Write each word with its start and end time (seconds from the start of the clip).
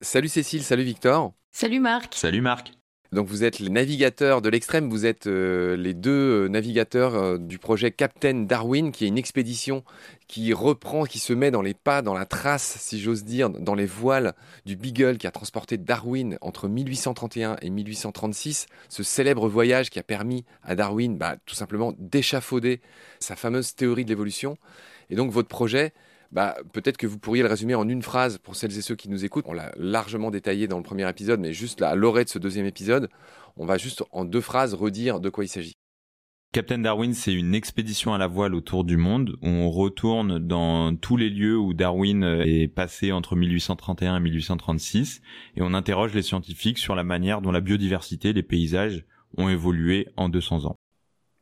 Salut 0.00 0.28
Cécile, 0.28 0.62
salut 0.62 0.84
Victor. 0.84 1.32
Salut 1.52 1.80
Marc. 1.80 2.14
Salut 2.14 2.40
Marc. 2.40 2.72
Donc 3.12 3.28
vous 3.28 3.44
êtes 3.44 3.60
les 3.60 3.70
navigateurs 3.70 4.42
de 4.42 4.48
l'extrême, 4.48 4.90
vous 4.90 5.06
êtes 5.06 5.26
euh, 5.26 5.76
les 5.76 5.94
deux 5.94 6.44
euh, 6.44 6.48
navigateurs 6.48 7.14
euh, 7.14 7.38
du 7.38 7.58
projet 7.58 7.90
Captain 7.90 8.42
Darwin, 8.42 8.92
qui 8.92 9.04
est 9.04 9.08
une 9.08 9.18
expédition 9.18 9.84
qui 10.26 10.52
reprend, 10.52 11.04
qui 11.04 11.18
se 11.18 11.32
met 11.32 11.50
dans 11.50 11.62
les 11.62 11.74
pas, 11.74 12.02
dans 12.02 12.14
la 12.14 12.26
trace, 12.26 12.76
si 12.80 13.00
j'ose 13.00 13.24
dire, 13.24 13.48
dans 13.48 13.74
les 13.74 13.86
voiles 13.86 14.34
du 14.64 14.76
Beagle 14.76 15.18
qui 15.18 15.26
a 15.26 15.30
transporté 15.30 15.78
Darwin 15.78 16.36
entre 16.40 16.68
1831 16.68 17.56
et 17.62 17.70
1836, 17.70 18.66
ce 18.88 19.02
célèbre 19.02 19.48
voyage 19.48 19.90
qui 19.90 19.98
a 19.98 20.02
permis 20.02 20.44
à 20.62 20.74
Darwin 20.74 21.16
bah, 21.16 21.36
tout 21.46 21.54
simplement 21.54 21.94
d'échafauder 21.98 22.80
sa 23.20 23.36
fameuse 23.36 23.74
théorie 23.74 24.04
de 24.04 24.10
l'évolution. 24.10 24.58
Et 25.10 25.14
donc 25.14 25.30
votre 25.30 25.48
projet, 25.48 25.92
bah, 26.32 26.56
peut-être 26.72 26.96
que 26.96 27.06
vous 27.06 27.18
pourriez 27.18 27.42
le 27.42 27.48
résumer 27.48 27.74
en 27.74 27.88
une 27.88 28.02
phrase 28.02 28.38
pour 28.38 28.56
celles 28.56 28.76
et 28.76 28.82
ceux 28.82 28.96
qui 28.96 29.08
nous 29.08 29.24
écoutent. 29.24 29.46
On 29.48 29.52
l'a 29.52 29.72
largement 29.76 30.30
détaillé 30.30 30.68
dans 30.68 30.78
le 30.78 30.82
premier 30.82 31.08
épisode, 31.08 31.40
mais 31.40 31.52
juste 31.52 31.80
là, 31.80 31.90
à 31.90 31.94
l'orée 31.94 32.24
de 32.24 32.28
ce 32.28 32.38
deuxième 32.38 32.66
épisode, 32.66 33.08
on 33.56 33.66
va 33.66 33.78
juste 33.78 34.04
en 34.12 34.24
deux 34.24 34.40
phrases 34.40 34.74
redire 34.74 35.20
de 35.20 35.28
quoi 35.28 35.44
il 35.44 35.48
s'agit. 35.48 35.74
Captain 36.52 36.78
Darwin, 36.78 37.12
c'est 37.12 37.34
une 37.34 37.54
expédition 37.54 38.14
à 38.14 38.18
la 38.18 38.28
voile 38.28 38.54
autour 38.54 38.84
du 38.84 38.96
monde 38.96 39.36
on 39.42 39.70
retourne 39.70 40.38
dans 40.38 40.96
tous 40.96 41.18
les 41.18 41.28
lieux 41.28 41.58
où 41.58 41.74
Darwin 41.74 42.24
est 42.24 42.68
passé 42.68 43.12
entre 43.12 43.36
1831 43.36 44.16
et 44.16 44.20
1836 44.20 45.20
et 45.56 45.62
on 45.62 45.74
interroge 45.74 46.14
les 46.14 46.22
scientifiques 46.22 46.78
sur 46.78 46.94
la 46.94 47.04
manière 47.04 47.42
dont 47.42 47.52
la 47.52 47.60
biodiversité, 47.60 48.32
les 48.32 48.42
paysages 48.42 49.04
ont 49.36 49.50
évolué 49.50 50.08
en 50.16 50.30
200 50.30 50.64
ans. 50.64 50.75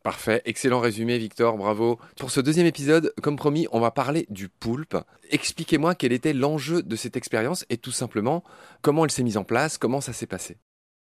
Parfait, 0.04 0.42
excellent 0.44 0.80
résumé 0.80 1.16
Victor, 1.16 1.56
bravo. 1.56 1.98
Pour 2.18 2.30
ce 2.30 2.42
deuxième 2.42 2.66
épisode, 2.66 3.14
comme 3.22 3.36
promis, 3.36 3.66
on 3.72 3.80
va 3.80 3.90
parler 3.90 4.27
du 4.28 4.50
poulpe. 4.50 4.98
Expliquez-moi 5.30 5.94
quel 5.94 6.12
était 6.12 6.34
l'enjeu 6.34 6.83
de 6.83 6.94
cette 6.94 7.16
expérience 7.16 7.64
et 7.70 7.78
tout 7.78 7.91
simplement 7.91 8.44
comment 8.82 9.06
elle 9.06 9.10
s'est 9.10 9.22
mise 9.22 9.38
en 9.38 9.44
place, 9.44 9.78
comment 9.78 10.02
ça 10.02 10.12
s'est 10.12 10.27
passé. 10.27 10.58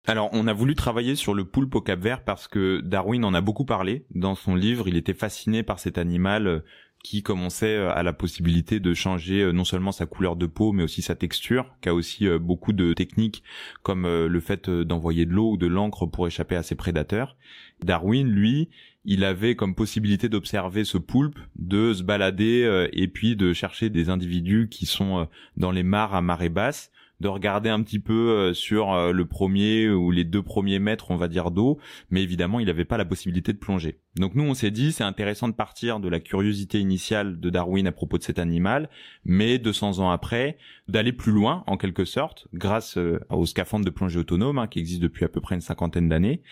Alors, 0.07 0.29
on 0.33 0.47
a 0.47 0.53
voulu 0.53 0.75
travailler 0.75 1.17
sur 1.17 1.33
le 1.33 1.47
poulpe 1.47 1.75
au 1.77 1.81
Cap-Vert 1.81 2.25
parce 2.25 2.47
que 2.47 2.83
Darwin 2.83 3.25
en 3.25 3.33
a 3.33 3.41
beaucoup 3.41 3.65
parlé 3.65 4.05
dans 4.15 4.35
son 4.35 4.55
livre. 4.55 4.87
Il 4.87 4.99
était 4.99 5.15
fasciné 5.15 5.63
par 5.63 5.79
cet 5.79 5.97
animal 5.97 6.47
euh, 6.47 6.61
qui, 7.05 7.23
comme 7.23 7.43
on 7.43 7.51
sait, 7.51 7.77
euh, 7.77 7.95
a 7.95 8.03
la 8.03 8.15
possibilité 8.15 8.81
de 8.81 8.95
changer 8.95 9.43
euh, 9.43 9.53
non 9.53 9.63
seulement 9.63 9.93
sa 9.93 10.07
couleur 10.07 10.35
de 10.35 10.47
peau, 10.47 10.73
mais 10.73 10.83
aussi 10.83 11.03
sa 11.03 11.15
texture, 11.15 11.67
qui 11.83 11.91
a 11.91 11.95
aussi 11.95 12.27
beaucoup 12.41 12.73
de 12.73 12.95
techniques 12.95 13.45
comme 13.83 14.07
le 14.07 14.41
fait 14.41 14.71
d'envoyer 14.71 15.27
de 15.27 15.33
l'eau 15.33 15.53
ou 15.53 15.57
de 15.57 15.67
l'encre 15.67 16.07
pour 16.07 16.27
échapper 16.27 16.57
à 16.57 16.63
ses 16.63 16.75
prédateurs. 16.75 17.37
Darwin, 17.83 18.27
lui, 18.29 18.71
il 19.05 19.23
avait 19.23 19.55
comme 19.55 19.75
possibilité 19.75 20.31
d'observer 20.31 20.85
ce 20.85 20.97
poulpe, 20.97 21.39
de 21.57 21.93
se 21.93 22.03
balader 22.03 22.89
et 22.93 23.09
puis 23.09 23.37
de 23.37 23.53
chercher 23.53 23.91
des 23.91 24.09
individus 24.09 24.69
qui 24.71 24.87
sont 24.87 25.29
dans 25.59 25.71
les 25.71 25.83
mares 25.83 26.15
à 26.15 26.23
marée 26.23 26.49
basse 26.49 26.91
de 27.21 27.29
regarder 27.29 27.71
un 27.71 27.83
petit 27.83 28.01
peu 28.01 28.31
euh, 28.31 28.55
sur 28.55 28.93
euh, 28.93 29.13
le 29.13 29.25
premier 29.25 29.89
ou 29.89 30.11
les 30.11 30.25
deux 30.25 30.43
premiers 30.43 30.79
mètres, 30.79 31.11
on 31.11 31.17
va 31.17 31.29
dire, 31.29 31.51
d'eau, 31.51 31.79
mais 32.11 32.23
évidemment, 32.23 32.61
il 32.61 32.67
n'avait 32.67 32.85
pas 32.85 32.97
la 32.97 33.05
possibilité 33.05 33.53
de 33.53 33.59
plonger. 33.59 33.99
Donc 34.17 34.35
nous, 34.35 34.45
on 34.45 34.55
s'est 34.55 34.71
dit, 34.71 34.93
c'est 34.93 35.05
intéressant 35.05 35.49
de 35.49 35.55
partir 35.55 36.01
de 36.01 36.09
la 36.09 36.21
curiosité 36.21 36.79
initiale 36.79 37.41
de 37.41 37.51
Darwin 37.51 37.87
à 37.87 37.93
propos 37.93 38.19
de 38.19 38.23
cet 38.23 38.39
animal, 38.39 38.89
mais 39.25 39.59
200 39.59 40.01
ans 40.01 40.11
après, 40.11 40.59
d'aller 40.89 41.13
plus 41.13 41.33
loin, 41.33 41.65
en 41.67 41.77
quelque 41.77 42.05
sorte, 42.05 42.49
grâce 42.53 42.99
euh, 42.99 43.21
au 43.31 43.47
scaphandre 43.47 43.85
de 43.85 43.91
plongée 43.91 44.19
autonome, 44.19 44.59
hein, 44.59 44.67
qui 44.67 44.79
existe 44.79 45.03
depuis 45.03 45.25
à 45.25 45.29
peu 45.29 45.41
près 45.41 45.55
une 45.55 45.61
cinquantaine 45.61 46.09
d'années, 46.09 46.43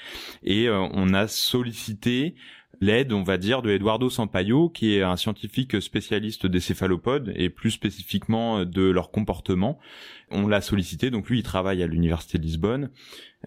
et 0.42 0.68
on 0.70 1.12
a 1.12 1.26
sollicité 1.26 2.34
l'aide, 2.80 3.12
on 3.12 3.22
va 3.22 3.38
dire, 3.38 3.62
de 3.62 3.70
Eduardo 3.70 4.10
Sampaio, 4.10 4.68
qui 4.68 4.96
est 4.96 5.02
un 5.02 5.16
scientifique 5.16 5.80
spécialiste 5.80 6.46
des 6.46 6.60
céphalopodes 6.60 7.32
et 7.36 7.48
plus 7.48 7.70
spécifiquement 7.70 8.64
de 8.64 8.82
leur 8.82 9.10
comportement. 9.10 9.78
On 10.32 10.46
l'a 10.46 10.60
sollicité, 10.60 11.10
donc 11.10 11.28
lui, 11.28 11.40
il 11.40 11.42
travaille 11.42 11.82
à 11.82 11.86
l'université 11.86 12.38
de 12.38 12.42
Lisbonne 12.42 12.90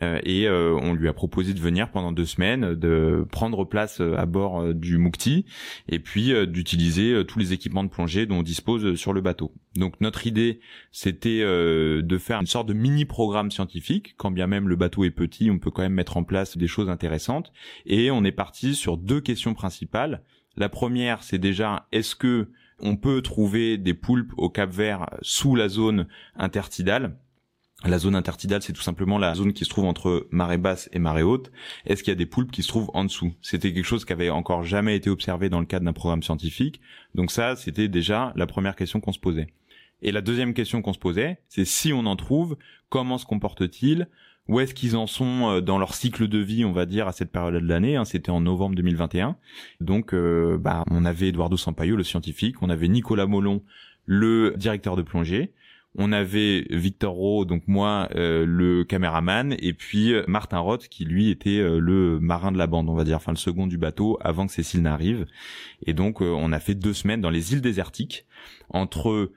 euh, 0.03 0.19
et 0.23 0.47
euh, 0.47 0.77
on 0.81 0.93
lui 0.93 1.07
a 1.07 1.13
proposé 1.13 1.53
de 1.53 1.59
venir 1.59 1.89
pendant 1.89 2.11
deux 2.11 2.25
semaines, 2.25 2.75
de 2.75 3.25
prendre 3.31 3.63
place 3.63 4.01
euh, 4.01 4.17
à 4.17 4.25
bord 4.25 4.73
du 4.73 4.97
Mukti 4.97 5.45
et 5.89 5.99
puis 5.99 6.33
d'utiliser 6.47 7.23
tous 7.25 7.39
les 7.39 7.53
équipements 7.53 7.83
de 7.83 7.89
plongée 7.89 8.25
dont 8.25 8.39
on 8.39 8.43
dispose 8.43 8.95
sur 8.95 9.13
le 9.13 9.21
bateau. 9.21 9.53
Donc 9.75 9.99
notre 10.01 10.27
idée, 10.27 10.59
c'était 10.91 11.41
de 11.41 12.17
faire 12.17 12.39
une 12.39 12.45
sorte 12.45 12.67
de 12.67 12.73
mini 12.73 13.05
programme 13.05 13.51
scientifique. 13.51 14.15
Quand 14.17 14.31
bien 14.31 14.47
même 14.47 14.67
le 14.67 14.75
bateau 14.75 15.03
est 15.03 15.11
petit, 15.11 15.49
on 15.51 15.59
peut 15.59 15.71
quand 15.71 15.81
même 15.81 15.93
mettre 15.93 16.17
en 16.17 16.23
place 16.23 16.57
des 16.57 16.67
choses 16.67 16.89
intéressantes. 16.89 17.51
Et 17.85 18.11
on 18.11 18.23
est 18.23 18.31
parti 18.31 18.75
sur 18.75 18.97
deux 18.97 19.21
questions 19.21 19.53
principales. 19.53 20.23
La 20.57 20.69
première, 20.69 21.23
c'est 21.23 21.37
déjà 21.37 21.87
est-ce 21.91 22.15
que 22.15 22.49
on 22.79 22.95
peut 22.97 23.21
trouver 23.21 23.77
des 23.77 23.93
poulpes 23.93 24.33
au 24.37 24.49
Cap 24.49 24.71
Vert 24.71 25.09
sous 25.21 25.55
la 25.55 25.69
zone 25.69 26.07
intertidale 26.35 27.17
la 27.83 27.99
zone 27.99 28.15
intertidale, 28.15 28.61
c'est 28.61 28.73
tout 28.73 28.81
simplement 28.81 29.17
la 29.17 29.35
zone 29.35 29.53
qui 29.53 29.65
se 29.65 29.69
trouve 29.69 29.85
entre 29.85 30.27
marée 30.31 30.57
basse 30.57 30.89
et 30.93 30.99
marée 30.99 31.23
haute. 31.23 31.51
Est-ce 31.85 32.03
qu'il 32.03 32.11
y 32.11 32.15
a 32.15 32.17
des 32.17 32.25
poulpes 32.25 32.51
qui 32.51 32.63
se 32.63 32.67
trouvent 32.67 32.89
en 32.93 33.03
dessous? 33.03 33.33
C'était 33.41 33.73
quelque 33.73 33.85
chose 33.85 34.05
qui 34.05 34.13
avait 34.13 34.29
encore 34.29 34.63
jamais 34.63 34.95
été 34.95 35.09
observé 35.09 35.49
dans 35.49 35.59
le 35.59 35.65
cadre 35.65 35.85
d'un 35.85 35.93
programme 35.93 36.23
scientifique. 36.23 36.81
Donc 37.13 37.31
ça, 37.31 37.55
c'était 37.55 37.87
déjà 37.87 38.33
la 38.35 38.47
première 38.47 38.75
question 38.75 39.01
qu'on 39.01 39.11
se 39.11 39.19
posait. 39.19 39.47
Et 40.01 40.11
la 40.11 40.21
deuxième 40.21 40.53
question 40.53 40.81
qu'on 40.81 40.93
se 40.93 40.99
posait, 40.99 41.39
c'est 41.47 41.65
si 41.65 41.93
on 41.93 42.05
en 42.05 42.15
trouve, 42.15 42.57
comment 42.89 43.17
se 43.17 43.25
comportent-ils 43.25 44.07
Où 44.47 44.59
est-ce 44.59 44.73
qu'ils 44.73 44.95
en 44.95 45.07
sont 45.07 45.49
euh, 45.49 45.61
dans 45.61 45.77
leur 45.77 45.93
cycle 45.93 46.27
de 46.27 46.37
vie, 46.37 46.65
on 46.65 46.71
va 46.71 46.85
dire, 46.85 47.07
à 47.07 47.11
cette 47.11 47.31
période 47.31 47.55
de 47.55 47.67
l'année 47.67 47.95
hein, 47.95 48.05
C'était 48.05 48.29
en 48.29 48.41
novembre 48.41 48.75
2021. 48.75 49.35
Donc, 49.81 50.13
euh, 50.13 50.57
bah, 50.57 50.83
on 50.91 51.05
avait 51.05 51.29
Eduardo 51.29 51.57
Sampaio, 51.57 51.95
le 51.95 52.03
scientifique, 52.03 52.61
on 52.61 52.69
avait 52.69 52.87
Nicolas 52.87 53.25
Molon, 53.25 53.63
le 54.05 54.53
directeur 54.57 54.95
de 54.95 55.01
plongée, 55.01 55.51
on 55.97 56.11
avait 56.11 56.67
Victor 56.69 57.13
Rowe, 57.13 57.45
donc 57.45 57.63
moi, 57.67 58.09
euh, 58.15 58.45
le 58.45 58.83
caméraman, 58.83 59.55
et 59.59 59.73
puis 59.73 60.13
euh, 60.13 60.23
Martin 60.27 60.59
Roth, 60.59 60.89
qui 60.89 61.05
lui 61.05 61.29
était 61.29 61.59
euh, 61.59 61.79
le 61.79 62.19
marin 62.19 62.51
de 62.51 62.57
la 62.57 62.67
bande, 62.67 62.89
on 62.89 62.95
va 62.95 63.05
dire, 63.05 63.15
enfin 63.15 63.31
le 63.31 63.37
second 63.37 63.65
du 63.65 63.77
bateau, 63.77 64.17
avant 64.21 64.45
que 64.45 64.51
Cécile 64.51 64.81
n'arrive. 64.81 65.25
Et 65.85 65.93
donc, 65.93 66.19
on 66.19 66.51
a 66.51 66.59
fait 66.59 66.75
deux 66.75 66.93
semaines 66.93 67.21
dans 67.21 67.29
les 67.29 67.53
îles 67.53 67.61
désertiques, 67.61 68.25
entre 68.69 69.31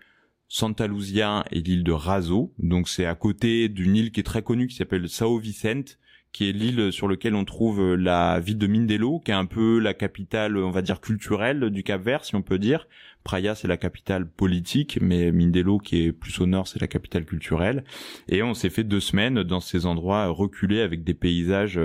Santa 0.48 0.86
Luzia 0.86 1.44
et 1.52 1.60
l'île 1.60 1.84
de 1.84 1.92
Raso. 1.92 2.52
Donc 2.58 2.88
c'est 2.88 3.06
à 3.06 3.14
côté 3.14 3.68
d'une 3.68 3.96
île 3.96 4.10
qui 4.10 4.20
est 4.20 4.24
très 4.24 4.42
connue, 4.42 4.66
qui 4.66 4.76
s'appelle 4.76 5.08
Sao 5.08 5.38
Vicente, 5.38 5.98
qui 6.32 6.48
est 6.48 6.52
l'île 6.52 6.92
sur 6.92 7.08
laquelle 7.08 7.34
on 7.34 7.44
trouve 7.44 7.94
la 7.94 8.40
ville 8.40 8.58
de 8.58 8.66
Mindelo, 8.66 9.20
qui 9.20 9.30
est 9.30 9.34
un 9.34 9.46
peu 9.46 9.78
la 9.78 9.94
capitale, 9.94 10.56
on 10.56 10.70
va 10.70 10.82
dire, 10.82 11.00
culturelle 11.00 11.70
du 11.70 11.82
Cap-Vert, 11.82 12.24
si 12.24 12.34
on 12.34 12.42
peut 12.42 12.58
dire. 12.58 12.86
Praia, 13.24 13.54
c'est 13.54 13.68
la 13.68 13.76
capitale 13.76 14.28
politique, 14.28 14.98
mais 15.02 15.32
Mindelo, 15.32 15.78
qui 15.78 16.04
est 16.04 16.12
plus 16.12 16.38
au 16.40 16.46
nord, 16.46 16.68
c'est 16.68 16.80
la 16.80 16.86
capitale 16.86 17.24
culturelle. 17.24 17.84
Et 18.28 18.42
on 18.42 18.54
s'est 18.54 18.70
fait 18.70 18.84
deux 18.84 19.00
semaines 19.00 19.42
dans 19.42 19.60
ces 19.60 19.86
endroits 19.86 20.28
reculés 20.28 20.80
avec 20.80 21.04
des 21.04 21.14
paysages 21.14 21.80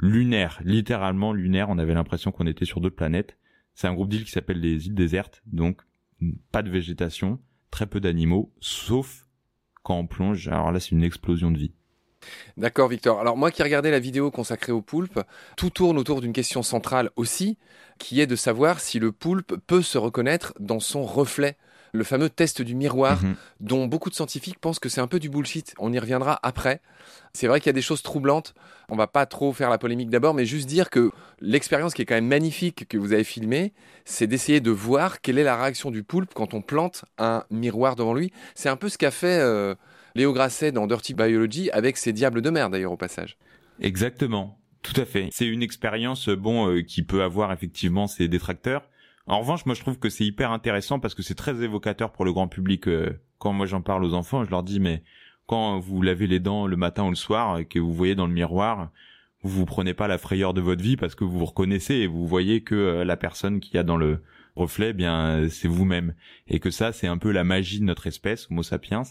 lunaires, 0.00 0.60
littéralement 0.64 1.32
lunaires. 1.32 1.68
On 1.70 1.78
avait 1.78 1.94
l'impression 1.94 2.32
qu'on 2.32 2.46
était 2.46 2.64
sur 2.64 2.80
d'autres 2.80 2.96
planètes. 2.96 3.36
C'est 3.74 3.86
un 3.86 3.94
groupe 3.94 4.08
d'îles 4.08 4.24
qui 4.24 4.32
s'appelle 4.32 4.60
les 4.60 4.86
îles 4.86 4.94
désertes, 4.94 5.42
donc 5.46 5.82
pas 6.50 6.62
de 6.62 6.70
végétation, 6.70 7.38
très 7.70 7.86
peu 7.86 8.00
d'animaux, 8.00 8.52
sauf 8.60 9.26
quand 9.82 9.96
on 9.96 10.06
plonge. 10.06 10.48
Alors 10.48 10.72
là, 10.72 10.80
c'est 10.80 10.90
une 10.90 11.04
explosion 11.04 11.50
de 11.50 11.58
vie. 11.58 11.72
D'accord, 12.56 12.88
Victor. 12.88 13.20
Alors 13.20 13.36
moi 13.36 13.50
qui 13.50 13.62
regardais 13.62 13.90
la 13.90 14.00
vidéo 14.00 14.30
consacrée 14.30 14.72
au 14.72 14.82
poulpe, 14.82 15.20
tout 15.56 15.70
tourne 15.70 15.98
autour 15.98 16.20
d'une 16.20 16.32
question 16.32 16.62
centrale 16.62 17.10
aussi, 17.16 17.58
qui 17.98 18.20
est 18.20 18.26
de 18.26 18.36
savoir 18.36 18.80
si 18.80 18.98
le 18.98 19.12
poulpe 19.12 19.56
peut 19.66 19.82
se 19.82 19.98
reconnaître 19.98 20.52
dans 20.58 20.80
son 20.80 21.04
reflet. 21.04 21.56
Le 21.92 22.04
fameux 22.04 22.28
test 22.28 22.62
du 22.62 22.74
miroir, 22.74 23.22
mhm. 23.22 23.34
dont 23.60 23.86
beaucoup 23.86 24.10
de 24.10 24.14
scientifiques 24.14 24.58
pensent 24.58 24.78
que 24.78 24.88
c'est 24.88 25.00
un 25.00 25.06
peu 25.06 25.18
du 25.18 25.28
bullshit. 25.28 25.74
On 25.78 25.92
y 25.92 25.98
reviendra 25.98 26.38
après. 26.42 26.80
C'est 27.32 27.46
vrai 27.46 27.60
qu'il 27.60 27.68
y 27.68 27.70
a 27.70 27.74
des 27.74 27.82
choses 27.82 28.02
troublantes. 28.02 28.54
On 28.88 28.96
va 28.96 29.06
pas 29.06 29.26
trop 29.26 29.52
faire 29.52 29.70
la 29.70 29.78
polémique 29.78 30.10
d'abord, 30.10 30.34
mais 30.34 30.46
juste 30.46 30.68
dire 30.68 30.90
que 30.90 31.10
l'expérience 31.40 31.94
qui 31.94 32.02
est 32.02 32.06
quand 32.06 32.14
même 32.14 32.26
magnifique 32.26 32.86
que 32.88 32.98
vous 32.98 33.12
avez 33.12 33.24
filmée, 33.24 33.72
c'est 34.04 34.26
d'essayer 34.26 34.60
de 34.60 34.70
voir 34.70 35.20
quelle 35.20 35.38
est 35.38 35.44
la 35.44 35.60
réaction 35.60 35.90
du 35.90 36.02
poulpe 36.02 36.32
quand 36.34 36.54
on 36.54 36.62
plante 36.62 37.04
un 37.18 37.44
miroir 37.50 37.96
devant 37.96 38.14
lui. 38.14 38.32
C'est 38.54 38.68
un 38.68 38.76
peu 38.76 38.88
ce 38.88 38.98
qu'a 38.98 39.10
fait 39.10 39.38
euh, 39.40 39.74
Léo 40.14 40.32
Grasset 40.32 40.72
dans 40.72 40.86
Dirty 40.86 41.14
Biology 41.14 41.70
avec 41.70 41.96
ses 41.96 42.12
diables 42.12 42.42
de 42.42 42.50
mer 42.50 42.70
d'ailleurs 42.70 42.92
au 42.92 42.96
passage. 42.96 43.36
Exactement, 43.80 44.58
tout 44.82 44.98
à 45.00 45.04
fait. 45.04 45.28
C'est 45.30 45.46
une 45.46 45.62
expérience 45.62 46.28
bon 46.28 46.68
euh, 46.68 46.82
qui 46.82 47.02
peut 47.02 47.22
avoir 47.22 47.52
effectivement 47.52 48.06
ses 48.06 48.28
détracteurs. 48.28 48.88
En 49.28 49.40
revanche, 49.40 49.66
moi 49.66 49.74
je 49.74 49.82
trouve 49.82 49.98
que 49.98 50.08
c'est 50.08 50.24
hyper 50.24 50.52
intéressant 50.52 51.00
parce 51.00 51.14
que 51.14 51.22
c'est 51.22 51.34
très 51.34 51.62
évocateur 51.62 52.12
pour 52.12 52.24
le 52.24 52.32
grand 52.32 52.48
public. 52.48 52.88
Euh, 52.88 53.20
quand 53.38 53.52
moi 53.52 53.66
j'en 53.66 53.82
parle 53.82 54.02
aux 54.04 54.14
enfants, 54.14 54.42
je 54.42 54.50
leur 54.50 54.62
dis 54.62 54.80
mais 54.80 55.02
quand 55.46 55.78
vous 55.78 56.00
lavez 56.00 56.26
les 56.26 56.40
dents 56.40 56.66
le 56.66 56.76
matin 56.76 57.04
ou 57.04 57.10
le 57.10 57.14
soir 57.14 57.58
et 57.58 57.66
que 57.66 57.78
vous 57.78 57.92
voyez 57.92 58.14
dans 58.14 58.26
le 58.26 58.32
miroir, 58.32 58.90
vous 59.42 59.50
vous 59.50 59.66
prenez 59.66 59.92
pas 59.92 60.08
la 60.08 60.16
frayeur 60.16 60.54
de 60.54 60.62
votre 60.62 60.82
vie 60.82 60.96
parce 60.96 61.14
que 61.14 61.24
vous 61.24 61.38
vous 61.38 61.44
reconnaissez 61.44 61.96
et 61.96 62.06
vous 62.06 62.26
voyez 62.26 62.62
que 62.62 62.74
euh, 62.74 63.04
la 63.04 63.18
personne 63.18 63.60
qui 63.60 63.76
a 63.76 63.82
dans 63.82 63.98
le 63.98 64.22
reflet, 64.56 64.90
eh 64.90 64.92
bien 64.94 65.46
c'est 65.50 65.68
vous-même 65.68 66.14
et 66.46 66.58
que 66.58 66.70
ça 66.70 66.92
c'est 66.92 67.06
un 67.06 67.18
peu 67.18 67.30
la 67.30 67.44
magie 67.44 67.80
de 67.80 67.84
notre 67.84 68.06
espèce, 68.06 68.50
Homo 68.50 68.62
sapiens 68.62 69.02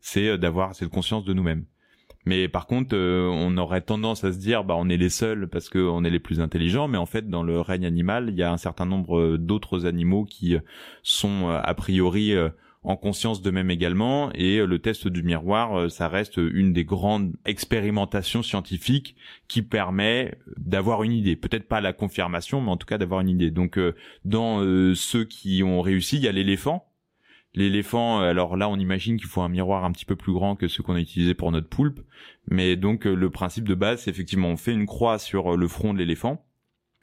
c'est 0.00 0.28
euh, 0.28 0.36
d'avoir 0.38 0.76
cette 0.76 0.90
conscience 0.90 1.24
de 1.24 1.32
nous-mêmes. 1.32 1.64
Mais 2.26 2.48
par 2.48 2.66
contre, 2.66 2.96
euh, 2.96 3.28
on 3.28 3.56
aurait 3.56 3.80
tendance 3.80 4.24
à 4.24 4.32
se 4.32 4.38
dire, 4.38 4.64
bah, 4.64 4.74
on 4.76 4.88
est 4.88 4.96
les 4.96 5.10
seuls 5.10 5.48
parce 5.48 5.68
qu'on 5.68 6.04
est 6.04 6.10
les 6.10 6.20
plus 6.20 6.40
intelligents. 6.40 6.88
Mais 6.88 6.98
en 6.98 7.06
fait, 7.06 7.28
dans 7.28 7.42
le 7.42 7.60
règne 7.60 7.86
animal, 7.86 8.28
il 8.30 8.36
y 8.36 8.42
a 8.42 8.52
un 8.52 8.56
certain 8.56 8.86
nombre 8.86 9.36
d'autres 9.36 9.86
animaux 9.86 10.24
qui 10.24 10.56
sont 11.02 11.48
a 11.48 11.74
priori 11.74 12.34
en 12.82 12.96
conscience 12.96 13.42
d'eux-mêmes 13.42 13.70
également. 13.70 14.30
Et 14.32 14.64
le 14.64 14.78
test 14.78 15.08
du 15.08 15.22
miroir, 15.22 15.90
ça 15.90 16.08
reste 16.08 16.36
une 16.36 16.72
des 16.72 16.84
grandes 16.84 17.32
expérimentations 17.44 18.42
scientifiques 18.42 19.16
qui 19.48 19.62
permet 19.62 20.38
d'avoir 20.56 21.02
une 21.02 21.12
idée. 21.12 21.36
Peut-être 21.36 21.68
pas 21.68 21.80
la 21.80 21.92
confirmation, 21.92 22.60
mais 22.60 22.70
en 22.70 22.76
tout 22.76 22.86
cas 22.86 22.98
d'avoir 22.98 23.20
une 23.20 23.28
idée. 23.28 23.50
Donc, 23.50 23.78
dans 24.24 24.60
ceux 24.94 25.24
qui 25.24 25.62
ont 25.62 25.80
réussi, 25.80 26.16
il 26.16 26.22
y 26.22 26.28
a 26.28 26.32
l'éléphant 26.32 26.86
L'éléphant, 27.54 28.20
euh, 28.20 28.30
alors 28.30 28.56
là, 28.56 28.68
on 28.68 28.76
imagine 28.76 29.16
qu'il 29.16 29.28
faut 29.28 29.42
un 29.42 29.48
miroir 29.48 29.84
un 29.84 29.92
petit 29.92 30.04
peu 30.04 30.16
plus 30.16 30.32
grand 30.32 30.56
que 30.56 30.66
ce 30.66 30.82
qu'on 30.82 30.96
a 30.96 31.00
utilisé 31.00 31.34
pour 31.34 31.52
notre 31.52 31.68
poulpe. 31.68 32.00
Mais 32.48 32.76
donc, 32.76 33.06
euh, 33.06 33.14
le 33.14 33.30
principe 33.30 33.68
de 33.68 33.74
base, 33.74 34.02
c'est 34.02 34.10
effectivement, 34.10 34.48
on 34.48 34.56
fait 34.56 34.72
une 34.72 34.86
croix 34.86 35.18
sur 35.18 35.54
euh, 35.54 35.56
le 35.56 35.68
front 35.68 35.94
de 35.94 35.98
l'éléphant, 35.98 36.44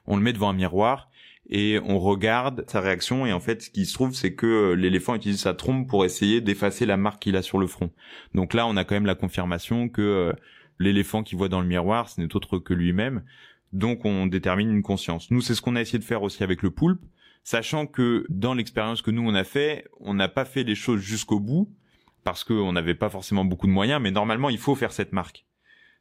on 0.05 0.17
le 0.17 0.21
met 0.21 0.33
devant 0.33 0.49
un 0.49 0.53
miroir 0.53 1.09
et 1.49 1.79
on 1.85 1.99
regarde 1.99 2.65
sa 2.67 2.81
réaction. 2.81 3.25
Et 3.25 3.31
en 3.31 3.39
fait, 3.39 3.61
ce 3.61 3.69
qui 3.69 3.85
se 3.85 3.93
trouve, 3.93 4.13
c'est 4.13 4.33
que 4.33 4.73
l'éléphant 4.73 5.15
utilise 5.15 5.39
sa 5.39 5.53
trompe 5.53 5.87
pour 5.87 6.03
essayer 6.03 6.41
d'effacer 6.41 6.85
la 6.85 6.97
marque 6.97 7.21
qu'il 7.21 7.37
a 7.37 7.41
sur 7.41 7.57
le 7.57 7.67
front. 7.67 7.91
Donc 8.35 8.53
là, 8.53 8.67
on 8.67 8.75
a 8.75 8.83
quand 8.83 8.95
même 8.95 9.05
la 9.05 9.15
confirmation 9.15 9.87
que 9.87 10.33
l'éléphant 10.79 11.23
qui 11.23 11.35
voit 11.35 11.49
dans 11.49 11.61
le 11.61 11.67
miroir, 11.67 12.09
ce 12.09 12.21
n'est 12.21 12.35
autre 12.35 12.57
que 12.57 12.73
lui-même. 12.73 13.23
Donc, 13.73 14.05
on 14.05 14.27
détermine 14.27 14.69
une 14.69 14.83
conscience. 14.83 15.31
Nous, 15.31 15.41
c'est 15.41 15.55
ce 15.55 15.61
qu'on 15.61 15.75
a 15.75 15.81
essayé 15.81 15.99
de 15.99 16.03
faire 16.03 16.23
aussi 16.23 16.43
avec 16.43 16.61
le 16.61 16.71
poulpe 16.71 17.01
sachant 17.43 17.87
que 17.87 18.25
dans 18.29 18.53
l'expérience 18.53 19.01
que 19.01 19.11
nous 19.11 19.27
on 19.27 19.33
a 19.33 19.43
fait, 19.43 19.87
on 19.99 20.13
n'a 20.13 20.27
pas 20.27 20.45
fait 20.45 20.63
les 20.63 20.75
choses 20.75 21.01
jusqu'au 21.01 21.39
bout 21.39 21.73
parce 22.23 22.43
qu'on 22.43 22.71
n'avait 22.73 22.95
pas 22.95 23.09
forcément 23.09 23.45
beaucoup 23.45 23.67
de 23.67 23.71
moyens, 23.71 24.01
mais 24.01 24.11
normalement 24.11 24.49
il 24.49 24.59
faut 24.59 24.75
faire 24.75 24.91
cette 24.91 25.13
marque. 25.13 25.45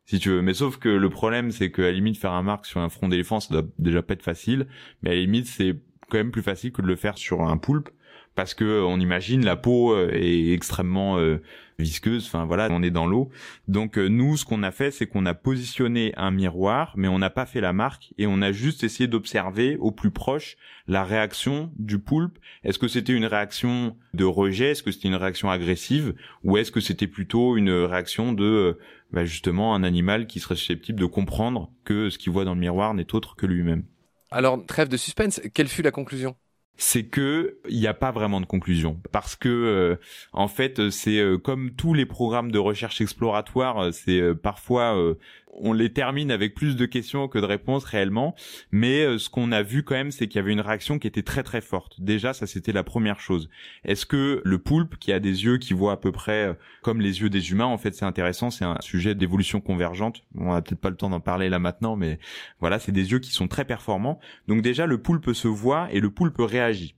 Si 0.06 0.18
tu 0.18 0.30
veux. 0.30 0.42
Mais 0.42 0.54
sauf 0.54 0.78
que 0.78 0.88
le 0.88 1.08
problème, 1.08 1.52
c'est 1.52 1.70
qu'à 1.70 1.82
la 1.82 1.92
limite, 1.92 2.18
faire 2.18 2.32
un 2.32 2.42
marque 2.42 2.66
sur 2.66 2.80
un 2.80 2.88
front 2.88 3.06
d'éléphant, 3.06 3.38
ça 3.38 3.54
doit 3.54 3.70
déjà 3.78 4.02
pas 4.02 4.14
être 4.14 4.24
facile. 4.24 4.66
Mais 5.02 5.10
à 5.10 5.14
la 5.14 5.20
limite, 5.20 5.46
c'est 5.46 5.76
quand 6.08 6.18
même 6.18 6.32
plus 6.32 6.42
facile 6.42 6.72
que 6.72 6.82
de 6.82 6.86
le 6.88 6.96
faire 6.96 7.16
sur 7.16 7.42
un 7.42 7.56
poulpe 7.58 7.90
parce 8.34 8.54
que 8.54 8.82
on 8.82 8.98
imagine 9.00 9.44
la 9.44 9.56
peau 9.56 9.92
euh, 9.92 10.10
est 10.12 10.52
extrêmement 10.52 11.18
euh, 11.18 11.42
visqueuse. 11.80 12.26
Enfin 12.26 12.44
voilà, 12.44 12.68
on 12.70 12.82
est 12.82 12.90
dans 12.90 13.06
l'eau. 13.06 13.30
Donc 13.68 13.98
euh, 13.98 14.08
nous, 14.08 14.36
ce 14.36 14.44
qu'on 14.44 14.62
a 14.62 14.70
fait, 14.70 14.90
c'est 14.90 15.06
qu'on 15.06 15.26
a 15.26 15.34
positionné 15.34 16.12
un 16.16 16.30
miroir, 16.30 16.92
mais 16.96 17.08
on 17.08 17.18
n'a 17.18 17.30
pas 17.30 17.46
fait 17.46 17.60
la 17.60 17.72
marque 17.72 18.12
et 18.18 18.26
on 18.26 18.42
a 18.42 18.52
juste 18.52 18.84
essayé 18.84 19.06
d'observer 19.06 19.76
au 19.78 19.90
plus 19.90 20.10
proche 20.10 20.56
la 20.86 21.04
réaction 21.04 21.72
du 21.76 21.98
poulpe. 21.98 22.38
Est-ce 22.64 22.78
que 22.78 22.88
c'était 22.88 23.12
une 23.12 23.26
réaction 23.26 23.96
de 24.14 24.24
rejet? 24.24 24.70
Est-ce 24.70 24.82
que 24.82 24.90
c'était 24.90 25.08
une 25.08 25.14
réaction 25.14 25.50
agressive? 25.50 26.14
Ou 26.44 26.56
est-ce 26.56 26.70
que 26.70 26.80
c'était 26.80 27.06
plutôt 27.06 27.56
une 27.56 27.70
réaction 27.70 28.32
de 28.32 28.78
bah, 29.12 29.24
justement 29.24 29.74
un 29.74 29.82
animal 29.82 30.26
qui 30.26 30.40
serait 30.40 30.56
susceptible 30.56 31.00
de 31.00 31.06
comprendre 31.06 31.72
que 31.84 32.10
ce 32.10 32.18
qu'il 32.18 32.32
voit 32.32 32.44
dans 32.44 32.54
le 32.54 32.60
miroir 32.60 32.94
n'est 32.94 33.14
autre 33.14 33.36
que 33.36 33.46
lui-même? 33.46 33.84
Alors, 34.30 34.64
trêve 34.64 34.88
de 34.88 34.96
suspense, 34.96 35.40
quelle 35.54 35.68
fut 35.68 35.82
la 35.82 35.90
conclusion? 35.90 36.36
C'est 36.76 37.04
que 37.04 37.58
il 37.68 37.78
n'y 37.78 37.86
a 37.86 37.94
pas 37.94 38.10
vraiment 38.10 38.40
de 38.40 38.46
conclusion. 38.46 39.00
Parce 39.12 39.36
que 39.36 39.48
euh, 39.48 39.96
en 40.32 40.48
fait 40.48 40.90
c'est 40.90 41.18
euh, 41.18 41.36
comme 41.38 41.72
tous 41.72 41.94
les 41.94 42.06
programmes 42.06 42.50
de 42.50 42.58
recherche 42.58 43.00
exploratoire 43.00 43.92
c'est 43.92 44.20
euh, 44.20 44.34
parfois 44.34 45.14
on 45.52 45.72
les 45.72 45.92
termine 45.92 46.30
avec 46.30 46.54
plus 46.54 46.76
de 46.76 46.86
questions 46.86 47.28
que 47.28 47.38
de 47.38 47.44
réponses 47.44 47.84
réellement. 47.84 48.34
Mais 48.70 49.04
euh, 49.04 49.18
ce 49.18 49.30
qu'on 49.30 49.52
a 49.52 49.62
vu 49.62 49.82
quand 49.82 49.94
même, 49.94 50.10
c'est 50.10 50.26
qu'il 50.26 50.36
y 50.36 50.38
avait 50.38 50.52
une 50.52 50.60
réaction 50.60 50.98
qui 50.98 51.06
était 51.06 51.22
très 51.22 51.42
très 51.42 51.60
forte. 51.60 52.00
Déjà, 52.00 52.32
ça 52.32 52.46
c'était 52.46 52.72
la 52.72 52.82
première 52.82 53.20
chose. 53.20 53.48
Est-ce 53.84 54.06
que 54.06 54.42
le 54.44 54.58
poulpe, 54.58 54.96
qui 54.98 55.12
a 55.12 55.20
des 55.20 55.44
yeux 55.44 55.58
qui 55.58 55.74
voient 55.74 55.92
à 55.92 55.96
peu 55.96 56.12
près 56.12 56.48
euh, 56.48 56.54
comme 56.82 57.00
les 57.00 57.20
yeux 57.20 57.30
des 57.30 57.50
humains, 57.50 57.66
en 57.66 57.78
fait, 57.78 57.94
c'est 57.94 58.04
intéressant, 58.04 58.50
c'est 58.50 58.64
un 58.64 58.80
sujet 58.80 59.14
d'évolution 59.14 59.60
convergente. 59.60 60.24
On 60.36 60.52
a 60.52 60.62
peut-être 60.62 60.80
pas 60.80 60.90
le 60.90 60.96
temps 60.96 61.10
d'en 61.10 61.20
parler 61.20 61.48
là 61.48 61.58
maintenant, 61.58 61.96
mais 61.96 62.18
voilà, 62.60 62.78
c'est 62.78 62.92
des 62.92 63.12
yeux 63.12 63.18
qui 63.18 63.32
sont 63.32 63.48
très 63.48 63.64
performants. 63.64 64.20
Donc 64.48 64.62
déjà, 64.62 64.86
le 64.86 64.98
poulpe 64.98 65.32
se 65.32 65.48
voit 65.48 65.88
et 65.92 66.00
le 66.00 66.10
poulpe 66.10 66.38
réagit. 66.38 66.94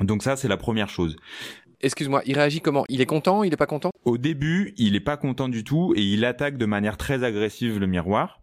Donc 0.00 0.22
ça, 0.22 0.36
c'est 0.36 0.48
la 0.48 0.56
première 0.56 0.88
chose. 0.88 1.16
Excuse-moi, 1.82 2.22
il 2.26 2.36
réagit 2.36 2.60
comment? 2.60 2.84
Il 2.88 3.00
est 3.00 3.06
content? 3.06 3.42
Il 3.42 3.52
est 3.52 3.56
pas 3.56 3.66
content? 3.66 3.90
Au 4.04 4.18
début, 4.18 4.74
il 4.76 4.94
est 4.96 5.00
pas 5.00 5.16
content 5.16 5.48
du 5.48 5.64
tout 5.64 5.94
et 5.96 6.02
il 6.02 6.24
attaque 6.24 6.58
de 6.58 6.66
manière 6.66 6.96
très 6.96 7.24
agressive 7.24 7.78
le 7.78 7.86
miroir. 7.86 8.40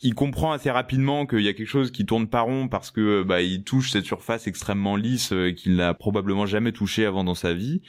Il 0.00 0.14
comprend 0.14 0.52
assez 0.52 0.70
rapidement 0.70 1.24
qu'il 1.24 1.40
y 1.40 1.48
a 1.48 1.52
quelque 1.52 1.68
chose 1.68 1.90
qui 1.90 2.04
tourne 2.04 2.26
pas 2.26 2.40
rond 2.40 2.68
parce 2.68 2.90
que 2.90 3.22
bah 3.22 3.42
il 3.42 3.62
touche 3.62 3.92
cette 3.92 4.04
surface 4.04 4.46
extrêmement 4.46 4.96
lisse 4.96 5.32
euh, 5.32 5.52
qu'il 5.52 5.76
n'a 5.76 5.94
probablement 5.94 6.46
jamais 6.46 6.72
touché 6.72 7.06
avant 7.06 7.22
dans 7.22 7.34
sa 7.34 7.54
vie. 7.54 7.80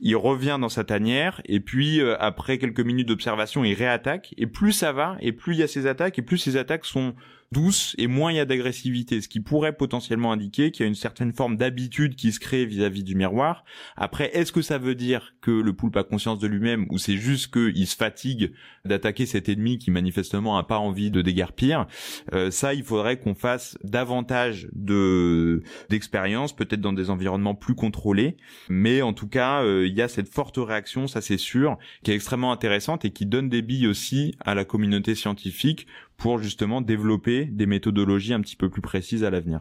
Il 0.00 0.16
revient 0.16 0.58
dans 0.60 0.68
sa 0.68 0.84
tanière 0.84 1.40
et 1.44 1.60
puis 1.60 2.00
euh, 2.00 2.16
après 2.18 2.58
quelques 2.58 2.80
minutes 2.80 3.08
d'observation, 3.08 3.64
il 3.64 3.74
réattaque 3.74 4.34
et 4.36 4.46
plus 4.46 4.72
ça 4.72 4.92
va 4.92 5.16
et 5.20 5.32
plus 5.32 5.54
il 5.54 5.60
y 5.60 5.62
a 5.62 5.68
ces 5.68 5.86
attaques 5.86 6.18
et 6.18 6.22
plus 6.22 6.38
ces 6.38 6.56
attaques 6.56 6.84
sont 6.84 7.14
douce 7.52 7.94
et 7.98 8.06
moins 8.06 8.32
il 8.32 8.36
y 8.36 8.40
a 8.40 8.44
d'agressivité, 8.44 9.20
ce 9.20 9.28
qui 9.28 9.40
pourrait 9.40 9.76
potentiellement 9.76 10.32
indiquer 10.32 10.70
qu'il 10.70 10.84
y 10.84 10.86
a 10.86 10.88
une 10.88 10.94
certaine 10.94 11.32
forme 11.32 11.56
d'habitude 11.56 12.16
qui 12.16 12.32
se 12.32 12.40
crée 12.40 12.66
vis-à-vis 12.66 13.04
du 13.04 13.14
miroir. 13.14 13.64
Après, 13.96 14.30
est-ce 14.36 14.52
que 14.52 14.62
ça 14.62 14.78
veut 14.78 14.94
dire 14.94 15.34
que 15.40 15.50
le 15.50 15.72
poulpe 15.72 15.96
a 15.96 16.04
conscience 16.04 16.38
de 16.38 16.46
lui-même 16.46 16.86
ou 16.90 16.98
c'est 16.98 17.16
juste 17.16 17.52
qu'il 17.52 17.86
se 17.86 17.96
fatigue 17.96 18.52
d'attaquer 18.84 19.26
cet 19.26 19.48
ennemi 19.48 19.78
qui 19.78 19.90
manifestement 19.90 20.58
a 20.58 20.64
pas 20.64 20.78
envie 20.78 21.10
de 21.10 21.22
déguerpir? 21.22 21.86
Euh, 22.32 22.50
Ça, 22.50 22.74
il 22.74 22.82
faudrait 22.82 23.18
qu'on 23.18 23.34
fasse 23.34 23.76
davantage 23.84 24.68
de 24.72 25.62
d'expérience, 25.90 26.54
peut-être 26.54 26.80
dans 26.80 26.92
des 26.92 27.10
environnements 27.10 27.54
plus 27.54 27.74
contrôlés, 27.74 28.36
mais 28.68 29.02
en 29.02 29.12
tout 29.12 29.28
cas, 29.28 29.62
euh, 29.62 29.86
il 29.86 29.94
y 29.94 30.02
a 30.02 30.08
cette 30.08 30.28
forte 30.28 30.56
réaction, 30.58 31.06
ça 31.06 31.20
c'est 31.20 31.38
sûr, 31.38 31.78
qui 32.02 32.10
est 32.10 32.14
extrêmement 32.14 32.52
intéressante 32.52 33.04
et 33.04 33.10
qui 33.10 33.26
donne 33.26 33.48
des 33.48 33.62
billes 33.62 33.86
aussi 33.86 34.34
à 34.40 34.54
la 34.54 34.64
communauté 34.64 35.14
scientifique 35.14 35.86
pour 36.16 36.38
justement 36.38 36.80
développer 36.80 37.44
des 37.44 37.66
méthodologies 37.66 38.34
un 38.34 38.40
petit 38.40 38.56
peu 38.56 38.68
plus 38.68 38.82
précises 38.82 39.24
à 39.24 39.30
l'avenir. 39.30 39.60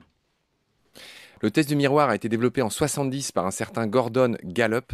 Le 1.41 1.51
test 1.51 1.67
du 1.67 1.75
miroir 1.75 2.09
a 2.09 2.15
été 2.15 2.29
développé 2.29 2.61
en 2.61 2.69
70 2.69 3.33
par 3.33 3.45
un 3.45 3.51
certain 3.51 3.85
Gordon 3.85 4.35
Gallup. 4.45 4.93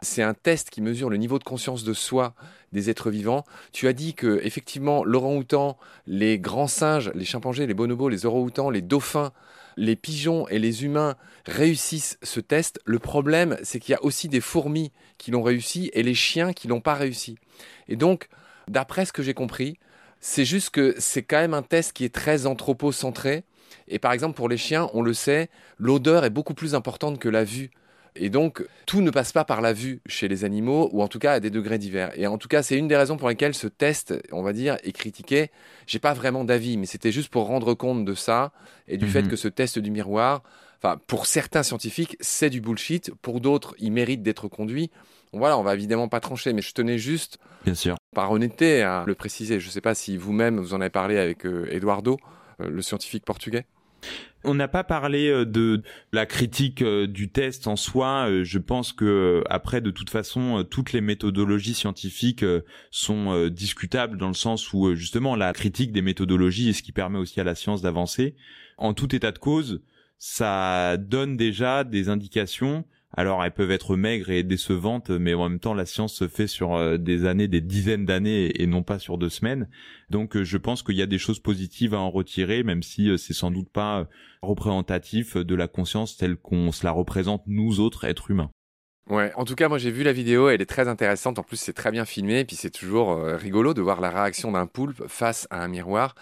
C'est 0.00 0.22
un 0.22 0.34
test 0.34 0.70
qui 0.70 0.80
mesure 0.80 1.10
le 1.10 1.16
niveau 1.16 1.38
de 1.38 1.44
conscience 1.44 1.84
de 1.84 1.92
soi 1.92 2.34
des 2.72 2.90
êtres 2.90 3.10
vivants. 3.10 3.44
Tu 3.72 3.86
as 3.86 3.92
dit 3.92 4.14
que 4.14 4.40
effectivement 4.44 5.04
l'orang-outan, 5.04 5.76
les 6.06 6.38
grands 6.38 6.68
singes, 6.68 7.10
les 7.14 7.24
chimpanzés, 7.24 7.66
les 7.66 7.74
bonobos, 7.74 8.08
les 8.08 8.24
orang-outans, 8.26 8.70
les 8.70 8.82
dauphins, 8.82 9.32
les 9.76 9.96
pigeons 9.96 10.48
et 10.48 10.58
les 10.58 10.84
humains 10.84 11.16
réussissent 11.46 12.18
ce 12.22 12.40
test. 12.40 12.80
Le 12.84 12.98
problème, 12.98 13.58
c'est 13.62 13.80
qu'il 13.80 13.92
y 13.92 13.96
a 13.96 14.04
aussi 14.04 14.28
des 14.28 14.40
fourmis 14.40 14.92
qui 15.18 15.30
l'ont 15.30 15.42
réussi 15.42 15.90
et 15.92 16.02
les 16.02 16.14
chiens 16.14 16.52
qui 16.52 16.68
l'ont 16.68 16.80
pas 16.80 16.94
réussi. 16.94 17.36
Et 17.88 17.96
donc, 17.96 18.28
d'après 18.68 19.04
ce 19.04 19.12
que 19.12 19.22
j'ai 19.22 19.34
compris, 19.34 19.78
c'est 20.26 20.46
juste 20.46 20.70
que 20.70 20.94
c'est 20.96 21.22
quand 21.22 21.36
même 21.36 21.52
un 21.52 21.60
test 21.60 21.92
qui 21.92 22.02
est 22.02 22.14
très 22.14 22.46
anthropocentré. 22.46 23.44
Et 23.88 23.98
par 23.98 24.10
exemple, 24.12 24.34
pour 24.34 24.48
les 24.48 24.56
chiens, 24.56 24.88
on 24.94 25.02
le 25.02 25.12
sait, 25.12 25.50
l'odeur 25.76 26.24
est 26.24 26.30
beaucoup 26.30 26.54
plus 26.54 26.74
importante 26.74 27.18
que 27.18 27.28
la 27.28 27.44
vue. 27.44 27.70
Et 28.16 28.30
donc, 28.30 28.66
tout 28.86 29.02
ne 29.02 29.10
passe 29.10 29.32
pas 29.32 29.44
par 29.44 29.60
la 29.60 29.74
vue 29.74 30.00
chez 30.06 30.26
les 30.26 30.46
animaux, 30.46 30.88
ou 30.94 31.02
en 31.02 31.08
tout 31.08 31.18
cas 31.18 31.34
à 31.34 31.40
des 31.40 31.50
degrés 31.50 31.76
divers. 31.76 32.10
Et 32.18 32.26
en 32.26 32.38
tout 32.38 32.48
cas, 32.48 32.62
c'est 32.62 32.78
une 32.78 32.88
des 32.88 32.96
raisons 32.96 33.18
pour 33.18 33.28
lesquelles 33.28 33.54
ce 33.54 33.66
test, 33.66 34.14
on 34.32 34.40
va 34.40 34.54
dire, 34.54 34.78
est 34.82 34.92
critiqué. 34.92 35.50
J'ai 35.86 35.98
pas 35.98 36.14
vraiment 36.14 36.44
d'avis, 36.44 36.78
mais 36.78 36.86
c'était 36.86 37.12
juste 37.12 37.28
pour 37.28 37.44
rendre 37.44 37.74
compte 37.74 38.06
de 38.06 38.14
ça 38.14 38.52
et 38.88 38.96
du 38.96 39.06
fait 39.06 39.24
mhm. 39.24 39.28
que 39.28 39.36
ce 39.36 39.48
test 39.48 39.78
du 39.78 39.90
miroir, 39.90 40.42
enfin, 40.78 40.98
pour 41.06 41.26
certains 41.26 41.62
scientifiques, 41.62 42.16
c'est 42.20 42.48
du 42.48 42.62
bullshit. 42.62 43.12
Pour 43.20 43.42
d'autres, 43.42 43.74
il 43.78 43.92
mérite 43.92 44.22
d'être 44.22 44.48
conduit. 44.48 44.90
Voilà, 45.34 45.58
on 45.58 45.62
va 45.62 45.74
évidemment 45.74 46.08
pas 46.08 46.20
trancher, 46.20 46.52
mais 46.52 46.62
je 46.62 46.72
tenais 46.72 46.98
juste, 46.98 47.38
bien 47.64 47.74
sûr, 47.74 47.96
par 48.14 48.30
honnêteté, 48.30 48.82
à 48.82 49.04
le 49.06 49.14
préciser. 49.14 49.60
Je 49.60 49.66
ne 49.66 49.72
sais 49.72 49.80
pas 49.80 49.94
si 49.94 50.16
vous-même 50.16 50.58
vous 50.58 50.74
en 50.74 50.80
avez 50.80 50.90
parlé 50.90 51.18
avec 51.18 51.44
euh, 51.44 51.66
Eduardo, 51.70 52.18
euh, 52.60 52.70
le 52.70 52.82
scientifique 52.82 53.24
portugais. 53.24 53.66
On 54.44 54.54
n'a 54.54 54.68
pas 54.68 54.84
parlé 54.84 55.28
euh, 55.28 55.44
de 55.44 55.82
la 56.12 56.26
critique 56.26 56.84
du 56.84 57.30
test 57.30 57.66
en 57.66 57.76
soi. 57.76 58.28
Je 58.42 58.58
pense 58.58 58.92
que 58.92 59.42
après, 59.48 59.80
de 59.80 59.90
toute 59.90 60.10
façon, 60.10 60.64
toutes 60.70 60.92
les 60.92 61.00
méthodologies 61.00 61.74
scientifiques 61.74 62.44
sont 62.90 63.48
discutables 63.48 64.18
dans 64.18 64.28
le 64.28 64.34
sens 64.34 64.72
où 64.72 64.94
justement 64.94 65.36
la 65.36 65.52
critique 65.52 65.92
des 65.92 66.02
méthodologies 66.02 66.70
est 66.70 66.74
ce 66.74 66.82
qui 66.82 66.92
permet 66.92 67.18
aussi 67.18 67.40
à 67.40 67.44
la 67.44 67.54
science 67.54 67.82
d'avancer. 67.82 68.36
En 68.76 68.92
tout 68.92 69.14
état 69.14 69.32
de 69.32 69.38
cause, 69.38 69.80
ça 70.18 70.96
donne 70.96 71.36
déjà 71.36 71.84
des 71.84 72.08
indications 72.08 72.84
alors 73.16 73.44
elles 73.44 73.52
peuvent 73.52 73.70
être 73.70 73.96
maigres 73.96 74.30
et 74.30 74.42
décevantes, 74.42 75.10
mais 75.10 75.34
en 75.34 75.48
même 75.48 75.60
temps 75.60 75.74
la 75.74 75.86
science 75.86 76.14
se 76.14 76.28
fait 76.28 76.46
sur 76.46 76.74
euh, 76.74 76.96
des 76.96 77.26
années, 77.26 77.48
des 77.48 77.60
dizaines 77.60 78.04
d'années 78.04 78.60
et 78.60 78.66
non 78.66 78.82
pas 78.82 78.98
sur 78.98 79.18
deux 79.18 79.28
semaines. 79.28 79.68
Donc 80.10 80.36
euh, 80.36 80.44
je 80.44 80.58
pense 80.58 80.82
qu'il 80.82 80.96
y 80.96 81.02
a 81.02 81.06
des 81.06 81.18
choses 81.18 81.40
positives 81.40 81.94
à 81.94 81.98
en 81.98 82.10
retirer, 82.10 82.62
même 82.62 82.82
si 82.82 83.08
euh, 83.08 83.16
c'est 83.16 83.32
sans 83.32 83.50
doute 83.50 83.70
pas 83.70 84.08
représentatif 84.42 85.36
de 85.36 85.54
la 85.54 85.68
conscience 85.68 86.16
telle 86.16 86.36
qu'on 86.36 86.72
se 86.72 86.84
la 86.84 86.90
représente 86.90 87.42
nous 87.46 87.80
autres 87.80 88.04
êtres 88.04 88.30
humains. 88.30 88.50
Ouais, 89.08 89.32
en 89.36 89.44
tout 89.44 89.54
cas, 89.54 89.68
moi 89.68 89.78
j'ai 89.78 89.90
vu 89.90 90.02
la 90.02 90.12
vidéo, 90.12 90.48
elle 90.48 90.62
est 90.62 90.66
très 90.66 90.88
intéressante. 90.88 91.38
En 91.38 91.42
plus, 91.42 91.58
c'est 91.58 91.74
très 91.74 91.90
bien 91.90 92.06
filmé, 92.06 92.40
et 92.40 92.44
puis 92.44 92.56
c'est 92.56 92.70
toujours 92.70 93.22
rigolo 93.22 93.74
de 93.74 93.82
voir 93.82 94.00
la 94.00 94.08
réaction 94.08 94.52
d'un 94.52 94.66
poulpe 94.66 95.06
face 95.08 95.46
à 95.50 95.62
un 95.62 95.68
miroir 95.68 96.14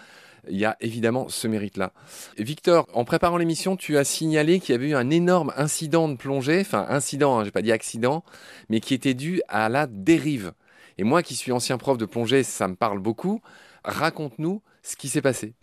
il 0.49 0.57
y 0.57 0.65
a 0.65 0.77
évidemment 0.79 1.29
ce 1.29 1.47
mérite-là. 1.47 1.93
Victor, 2.37 2.87
en 2.93 3.05
préparant 3.05 3.37
l'émission, 3.37 3.75
tu 3.75 3.97
as 3.97 4.03
signalé 4.03 4.59
qu'il 4.59 4.73
y 4.73 4.75
avait 4.75 4.89
eu 4.89 4.95
un 4.95 5.09
énorme 5.09 5.53
incident 5.55 6.09
de 6.09 6.15
plongée, 6.15 6.61
enfin 6.61 6.85
incident, 6.89 7.39
hein, 7.39 7.45
j'ai 7.45 7.51
pas 7.51 7.61
dit 7.61 7.71
accident, 7.71 8.23
mais 8.69 8.79
qui 8.79 8.93
était 8.93 9.13
dû 9.13 9.41
à 9.47 9.69
la 9.69 9.87
dérive. 9.87 10.53
Et 10.97 11.03
moi 11.03 11.23
qui 11.23 11.35
suis 11.35 11.51
ancien 11.51 11.77
prof 11.77 11.97
de 11.97 12.05
plongée, 12.05 12.43
ça 12.43 12.67
me 12.67 12.75
parle 12.75 12.99
beaucoup. 12.99 13.41
Raconte-nous 13.83 14.61
ce 14.81 14.95
qui 14.95 15.09
s'est 15.09 15.21
passé. 15.21 15.53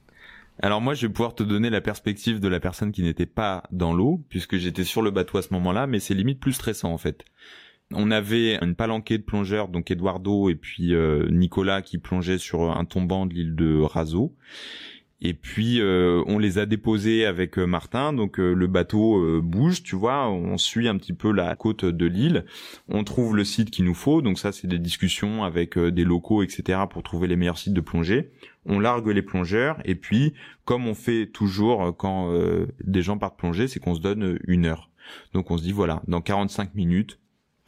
Alors 0.63 0.81
moi, 0.81 0.95
je 0.95 1.07
vais 1.07 1.13
pouvoir 1.13 1.35
te 1.35 1.43
donner 1.43 1.71
la 1.71 1.81
perspective 1.81 2.39
de 2.39 2.49
la 2.49 2.61
personne 2.61 2.93
qui 2.93 3.03
n'était 3.03 3.27
pas 3.27 3.63
dans 3.71 3.95
l'eau, 3.95 4.23
puisque 4.29 4.57
j'étais 4.59 4.85
sur 4.85 5.01
le 5.01 5.11
bateau 5.11 5.39
à 5.39 5.43
ce 5.43 5.55
moment-là, 5.55 5.87
mais 5.87 6.01
c'est 6.01 6.15
limite 6.15 6.41
plus 6.41 6.53
stressant 6.53 6.93
en 6.93 6.99
fait. 6.99 7.25
On 7.93 8.13
avait 8.13 8.57
une 8.63 8.77
palanquée 8.77 9.19
de 9.19 9.25
plongeurs, 9.25 9.69
donc 9.69 9.91
Eduardo 9.91 10.49
et 10.49 10.55
puis 10.55 10.95
euh, 10.95 11.29
Nicolas 11.29 11.83
qui 11.83 11.99
plongeaient 11.99 12.39
sur 12.39 12.71
un 12.77 12.85
tombant 12.85 13.27
de 13.27 13.35
l'île 13.35 13.57
de 13.57 13.81
Razo. 13.81 14.33
Et 15.23 15.35
puis 15.35 15.81
euh, 15.81 16.23
on 16.27 16.39
les 16.39 16.59
a 16.59 16.67
déposés 16.67 17.27
avec 17.27 17.59
euh, 17.59 17.67
Martin, 17.67 18.13
donc 18.13 18.39
le 18.39 18.67
bateau 18.69 19.43
bouge, 19.43 19.83
tu 19.83 19.97
vois, 19.97 20.31
on 20.31 20.57
suit 20.57 20.87
un 20.87 20.97
petit 20.97 21.13
peu 21.13 21.33
la 21.33 21.57
côte 21.57 21.85
de 21.85 22.07
l'île, 22.07 22.45
on 22.89 23.03
trouve 23.03 23.37
le 23.37 23.45
site 23.45 23.71
qu'il 23.71 23.85
nous 23.85 23.95
faut, 23.95 24.23
donc 24.23 24.39
ça 24.39 24.53
c'est 24.53 24.69
des 24.69 24.79
discussions 24.79 25.43
avec 25.43 25.77
des 25.77 26.05
locaux, 26.05 26.45
etc. 26.45 26.79
pour 26.89 27.03
trouver 27.03 27.27
les 27.27 27.37
meilleurs 27.37 27.59
sites 27.59 27.75
de 27.75 27.81
plongée. 27.81 28.31
On 28.67 28.79
largue 28.79 29.09
les 29.09 29.23
plongeurs 29.23 29.79
et 29.85 29.97
puis 29.97 30.33
comme 30.65 30.87
on 30.87 30.95
fait 30.95 31.27
toujours 31.27 31.95
quand 31.97 32.33
des 32.85 33.03
gens 33.03 33.19
partent 33.19 33.39
plonger, 33.39 33.67
c'est 33.67 33.81
qu'on 33.81 33.97
se 33.97 34.01
donne 34.01 34.39
une 34.47 34.65
heure. 34.65 34.91
Donc 35.35 35.51
on 35.51 35.59
se 35.59 35.65
dit 35.65 35.73
voilà, 35.73 36.03
dans 36.07 36.21
45 36.21 36.75
minutes, 36.75 37.19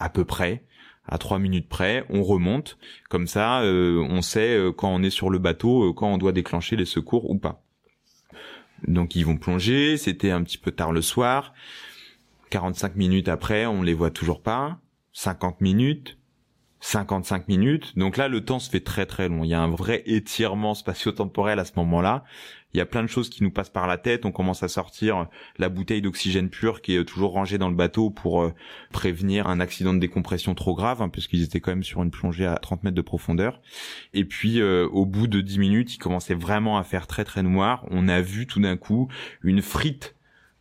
à 0.02 0.08
peu 0.08 0.24
près, 0.24 0.64
à 1.06 1.16
trois 1.16 1.38
minutes 1.38 1.68
près, 1.68 2.04
on 2.10 2.24
remonte. 2.24 2.76
Comme 3.08 3.28
ça, 3.28 3.62
euh, 3.62 4.04
on 4.10 4.20
sait 4.20 4.56
euh, 4.56 4.72
quand 4.72 4.92
on 4.92 5.02
est 5.02 5.10
sur 5.10 5.30
le 5.30 5.38
bateau, 5.38 5.90
euh, 5.90 5.92
quand 5.92 6.08
on 6.08 6.18
doit 6.18 6.32
déclencher 6.32 6.74
les 6.74 6.84
secours 6.84 7.30
ou 7.30 7.38
pas. 7.38 7.62
Donc 8.86 9.14
ils 9.14 9.24
vont 9.24 9.36
plonger, 9.36 9.96
c'était 9.96 10.32
un 10.32 10.42
petit 10.42 10.58
peu 10.58 10.72
tard 10.72 10.90
le 10.90 11.02
soir. 11.02 11.54
45 12.50 12.96
minutes 12.96 13.28
après, 13.28 13.64
on 13.64 13.82
les 13.82 13.94
voit 13.94 14.10
toujours 14.10 14.42
pas. 14.42 14.78
50 15.12 15.60
minutes, 15.60 16.18
55 16.80 17.46
minutes. 17.46 17.96
Donc 17.96 18.16
là, 18.16 18.26
le 18.26 18.44
temps 18.44 18.58
se 18.58 18.68
fait 18.68 18.80
très 18.80 19.06
très 19.06 19.28
long. 19.28 19.44
Il 19.44 19.50
y 19.50 19.54
a 19.54 19.60
un 19.60 19.70
vrai 19.70 20.02
étirement 20.06 20.74
spatio-temporel 20.74 21.60
à 21.60 21.64
ce 21.64 21.72
moment-là 21.76 22.24
il 22.74 22.78
y 22.78 22.80
a 22.80 22.86
plein 22.86 23.02
de 23.02 23.08
choses 23.08 23.28
qui 23.28 23.42
nous 23.42 23.50
passent 23.50 23.70
par 23.70 23.86
la 23.86 23.98
tête. 23.98 24.24
On 24.24 24.32
commence 24.32 24.62
à 24.62 24.68
sortir 24.68 25.26
la 25.58 25.68
bouteille 25.68 26.00
d'oxygène 26.00 26.48
pur 26.48 26.80
qui 26.80 26.96
est 26.96 27.04
toujours 27.04 27.32
rangée 27.32 27.58
dans 27.58 27.68
le 27.68 27.74
bateau 27.74 28.10
pour 28.10 28.42
euh, 28.42 28.54
prévenir 28.92 29.46
un 29.46 29.60
accident 29.60 29.92
de 29.92 29.98
décompression 29.98 30.54
trop 30.54 30.74
grave, 30.74 31.02
hein, 31.02 31.08
puisqu'ils 31.08 31.42
étaient 31.42 31.60
quand 31.60 31.72
même 31.72 31.82
sur 31.82 32.02
une 32.02 32.10
plongée 32.10 32.46
à 32.46 32.56
30 32.56 32.84
mètres 32.84 32.96
de 32.96 33.02
profondeur. 33.02 33.60
Et 34.14 34.24
puis 34.24 34.60
euh, 34.60 34.88
au 34.88 35.04
bout 35.04 35.26
de 35.26 35.40
10 35.40 35.58
minutes, 35.58 35.94
il 35.94 35.98
commençait 35.98 36.34
vraiment 36.34 36.78
à 36.78 36.84
faire 36.84 37.06
très 37.06 37.24
très 37.24 37.42
noir. 37.42 37.86
On 37.90 38.08
a 38.08 38.20
vu 38.20 38.46
tout 38.46 38.60
d'un 38.60 38.76
coup 38.76 39.08
une 39.42 39.62
frite 39.62 40.16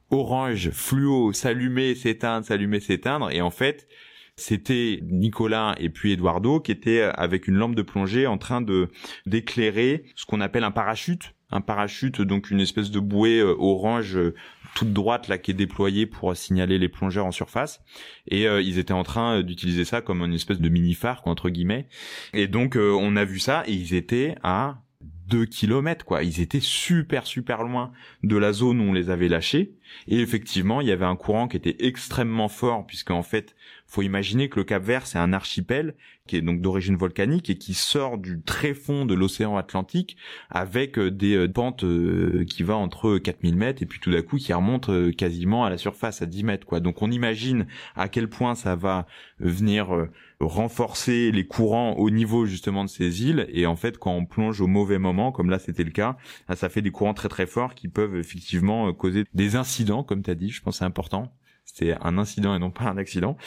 orange 0.09 0.71
fluo 0.71 1.31
s'allumer, 1.31 1.95
s'éteindre, 1.95 2.45
s'allumer, 2.45 2.81
s'éteindre. 2.81 3.31
Et 3.31 3.41
en 3.41 3.51
fait, 3.51 3.87
c'était 4.35 4.99
Nicolas 5.03 5.75
et 5.79 5.89
puis 5.89 6.11
Eduardo 6.11 6.59
qui 6.59 6.71
étaient 6.71 7.01
avec 7.01 7.47
une 7.47 7.55
lampe 7.55 7.75
de 7.75 7.81
plongée 7.81 8.27
en 8.27 8.37
train 8.37 8.61
de 8.61 8.89
d'éclairer 9.25 10.03
ce 10.15 10.25
qu'on 10.25 10.41
appelle 10.41 10.63
un 10.63 10.71
parachute 10.71 11.33
un 11.51 11.61
parachute, 11.61 12.21
donc 12.21 12.49
une 12.49 12.59
espèce 12.59 12.91
de 12.91 12.99
bouée 12.99 13.39
euh, 13.39 13.55
orange 13.57 14.17
euh, 14.17 14.33
toute 14.75 14.93
droite 14.93 15.27
là 15.27 15.37
qui 15.37 15.51
est 15.51 15.55
déployée 15.55 16.05
pour 16.05 16.35
signaler 16.35 16.77
les 16.77 16.89
plongeurs 16.89 17.25
en 17.25 17.31
surface. 17.31 17.81
Et 18.27 18.47
euh, 18.47 18.61
ils 18.61 18.79
étaient 18.79 18.93
en 18.93 19.03
train 19.03 19.41
d'utiliser 19.43 19.85
ça 19.85 20.01
comme 20.01 20.21
une 20.21 20.33
espèce 20.33 20.59
de 20.59 20.69
mini 20.69 20.93
phare 20.93 21.21
entre 21.25 21.49
guillemets. 21.49 21.87
Et 22.33 22.47
donc 22.47 22.77
on 22.77 23.15
a 23.15 23.25
vu 23.25 23.39
ça 23.39 23.63
et 23.67 23.73
ils 23.73 23.93
étaient 23.93 24.35
à 24.43 24.81
2 25.27 25.45
kilomètres 25.45 26.05
quoi. 26.05 26.23
Ils 26.23 26.41
étaient 26.41 26.61
super 26.61 27.25
super 27.27 27.63
loin 27.63 27.91
de 28.23 28.37
la 28.37 28.53
zone 28.53 28.79
où 28.79 28.83
on 28.83 28.93
les 28.93 29.09
avait 29.09 29.29
lâchés. 29.29 29.75
Et 30.07 30.19
effectivement, 30.19 30.81
il 30.81 30.87
y 30.87 30.91
avait 30.91 31.05
un 31.05 31.15
courant 31.15 31.47
qui 31.47 31.57
était 31.57 31.75
extrêmement 31.79 32.49
fort 32.49 32.85
puisqu'en 32.85 33.23
fait 33.23 33.55
faut 33.91 34.01
imaginer 34.01 34.47
que 34.47 34.57
le 34.57 34.63
Cap 34.63 34.83
Vert, 34.83 35.05
c'est 35.05 35.17
un 35.17 35.33
archipel 35.33 35.95
qui 36.25 36.37
est 36.37 36.41
donc 36.41 36.61
d'origine 36.61 36.95
volcanique 36.95 37.49
et 37.49 37.57
qui 37.57 37.73
sort 37.73 38.17
du 38.17 38.41
très 38.41 38.73
fond 38.73 39.05
de 39.05 39.13
l'océan 39.13 39.57
Atlantique 39.57 40.15
avec 40.49 40.97
euh, 40.97 41.11
des 41.11 41.35
euh, 41.35 41.51
pentes 41.51 41.83
euh, 41.83 42.45
qui 42.47 42.63
va 42.63 42.77
entre 42.77 43.17
4000 43.17 43.57
mètres 43.57 43.83
et 43.83 43.85
puis 43.85 43.99
tout 43.99 44.11
d'un 44.11 44.21
coup 44.21 44.37
qui 44.37 44.53
remonte 44.53 44.89
quasiment 45.17 45.65
à 45.65 45.69
la 45.69 45.77
surface 45.77 46.21
à 46.21 46.25
10 46.25 46.43
mètres 46.45 46.65
quoi. 46.65 46.79
Donc 46.79 47.01
on 47.01 47.11
imagine 47.11 47.65
à 47.97 48.07
quel 48.07 48.29
point 48.29 48.55
ça 48.55 48.77
va 48.77 49.07
venir 49.39 50.07
renforcer 50.39 51.31
les 51.31 51.45
courants 51.45 51.93
au 51.93 52.09
niveau 52.09 52.45
justement 52.45 52.85
de 52.85 52.89
ces 52.89 53.23
îles 53.23 53.47
et 53.51 53.65
en 53.65 53.75
fait 53.75 53.97
quand 53.97 54.13
on 54.13 54.25
plonge 54.25 54.61
au 54.61 54.67
mauvais 54.67 54.99
moment 54.99 55.31
comme 55.31 55.49
là 55.49 55.59
c'était 55.59 55.83
le 55.83 55.91
cas, 55.91 56.17
ça 56.55 56.69
fait 56.69 56.81
des 56.81 56.91
courants 56.91 57.13
très 57.13 57.29
très 57.29 57.45
forts 57.45 57.75
qui 57.75 57.87
peuvent 57.87 58.15
effectivement 58.15 58.93
causer 58.93 59.25
des 59.33 59.55
incidents 59.55 59.80
comme 60.07 60.23
tu 60.23 60.31
as 60.31 60.35
dit, 60.35 60.49
je 60.49 60.61
pense 60.61 60.79
c'est 60.79 60.85
important. 60.85 61.31
C'était 61.65 61.95
un 62.01 62.17
incident 62.17 62.55
et 62.55 62.59
non 62.59 62.71
pas 62.71 62.85
un 62.85 62.97
accident. 62.97 63.37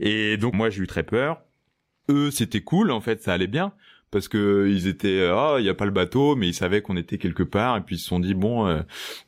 Et 0.00 0.36
donc 0.36 0.54
moi 0.54 0.70
j'ai 0.70 0.82
eu 0.82 0.86
très 0.86 1.02
peur. 1.02 1.42
Eux 2.08 2.30
c'était 2.30 2.60
cool 2.60 2.90
en 2.90 3.00
fait, 3.00 3.22
ça 3.22 3.32
allait 3.32 3.46
bien. 3.46 3.72
Parce 4.10 4.28
que 4.28 4.68
ils 4.70 4.86
étaient 4.86 5.28
ah 5.28 5.56
il 5.58 5.64
y 5.64 5.68
a 5.68 5.74
pas 5.74 5.86
le 5.86 5.90
bateau 5.90 6.36
mais 6.36 6.46
ils 6.48 6.54
savaient 6.54 6.82
qu'on 6.82 6.96
était 6.96 7.18
quelque 7.18 7.42
part. 7.42 7.76
Et 7.76 7.80
puis 7.80 7.96
ils 7.96 7.98
se 7.98 8.06
sont 8.06 8.20
dit 8.20 8.34
bon 8.34 8.66
euh, 8.66 8.82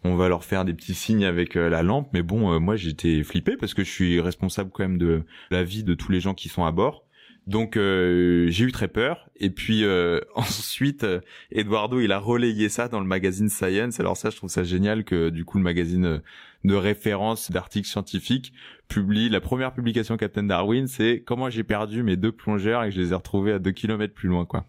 on 0.04 0.14
va 0.16 0.28
leur 0.28 0.44
faire 0.44 0.64
des 0.64 0.74
petits 0.74 0.94
signes 0.94 1.24
avec 1.24 1.56
euh, 1.56 1.68
la 1.68 1.82
lampe. 1.82 2.08
Mais 2.12 2.22
bon 2.22 2.52
euh, 2.52 2.58
moi 2.60 2.76
j'étais 2.76 3.22
flippé 3.24 3.56
parce 3.56 3.74
que 3.74 3.84
je 3.84 3.90
suis 3.90 4.20
responsable 4.20 4.70
quand 4.72 4.84
même 4.84 4.98
de 4.98 5.22
la 5.50 5.64
vie 5.64 5.82
de 5.82 5.94
tous 5.94 6.12
les 6.12 6.20
gens 6.20 6.34
qui 6.34 6.48
sont 6.48 6.64
à 6.64 6.72
bord 6.72 7.05
donc 7.46 7.74
j'ai 7.76 8.64
eu 8.64 8.72
très 8.72 8.88
peur 8.88 9.28
et 9.36 9.50
puis 9.50 9.84
ensuite 10.34 11.06
Eduardo 11.52 12.00
il 12.00 12.12
a 12.12 12.18
relayé 12.18 12.68
ça 12.68 12.88
dans 12.88 13.00
le 13.00 13.06
magazine 13.06 13.48
Science 13.48 14.00
alors 14.00 14.16
ça 14.16 14.30
je 14.30 14.36
trouve 14.36 14.50
ça 14.50 14.64
génial 14.64 15.04
que 15.04 15.30
du 15.30 15.44
coup 15.44 15.58
le 15.58 15.64
magazine 15.64 16.20
de 16.66 16.74
référence 16.74 17.50
d'articles 17.50 17.88
scientifiques 17.88 18.52
publie 18.88 19.28
la 19.28 19.40
première 19.40 19.72
publication 19.72 20.16
Captain 20.16 20.42
Darwin, 20.42 20.86
c'est 20.86 21.22
comment 21.24 21.50
j'ai 21.50 21.64
perdu 21.64 22.02
mes 22.02 22.16
deux 22.16 22.32
plongeurs 22.32 22.84
et 22.84 22.88
que 22.88 22.94
je 22.94 23.00
les 23.00 23.12
ai 23.12 23.14
retrouvés 23.14 23.52
à 23.52 23.58
deux 23.58 23.72
kilomètres 23.72 24.14
plus 24.14 24.28
loin, 24.28 24.44
quoi. 24.44 24.66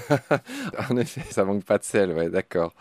en 0.90 0.96
effet, 0.96 1.22
ça 1.30 1.44
manque 1.44 1.64
pas 1.64 1.78
de 1.78 1.84
sel, 1.84 2.12
ouais, 2.12 2.28
d'accord. 2.28 2.74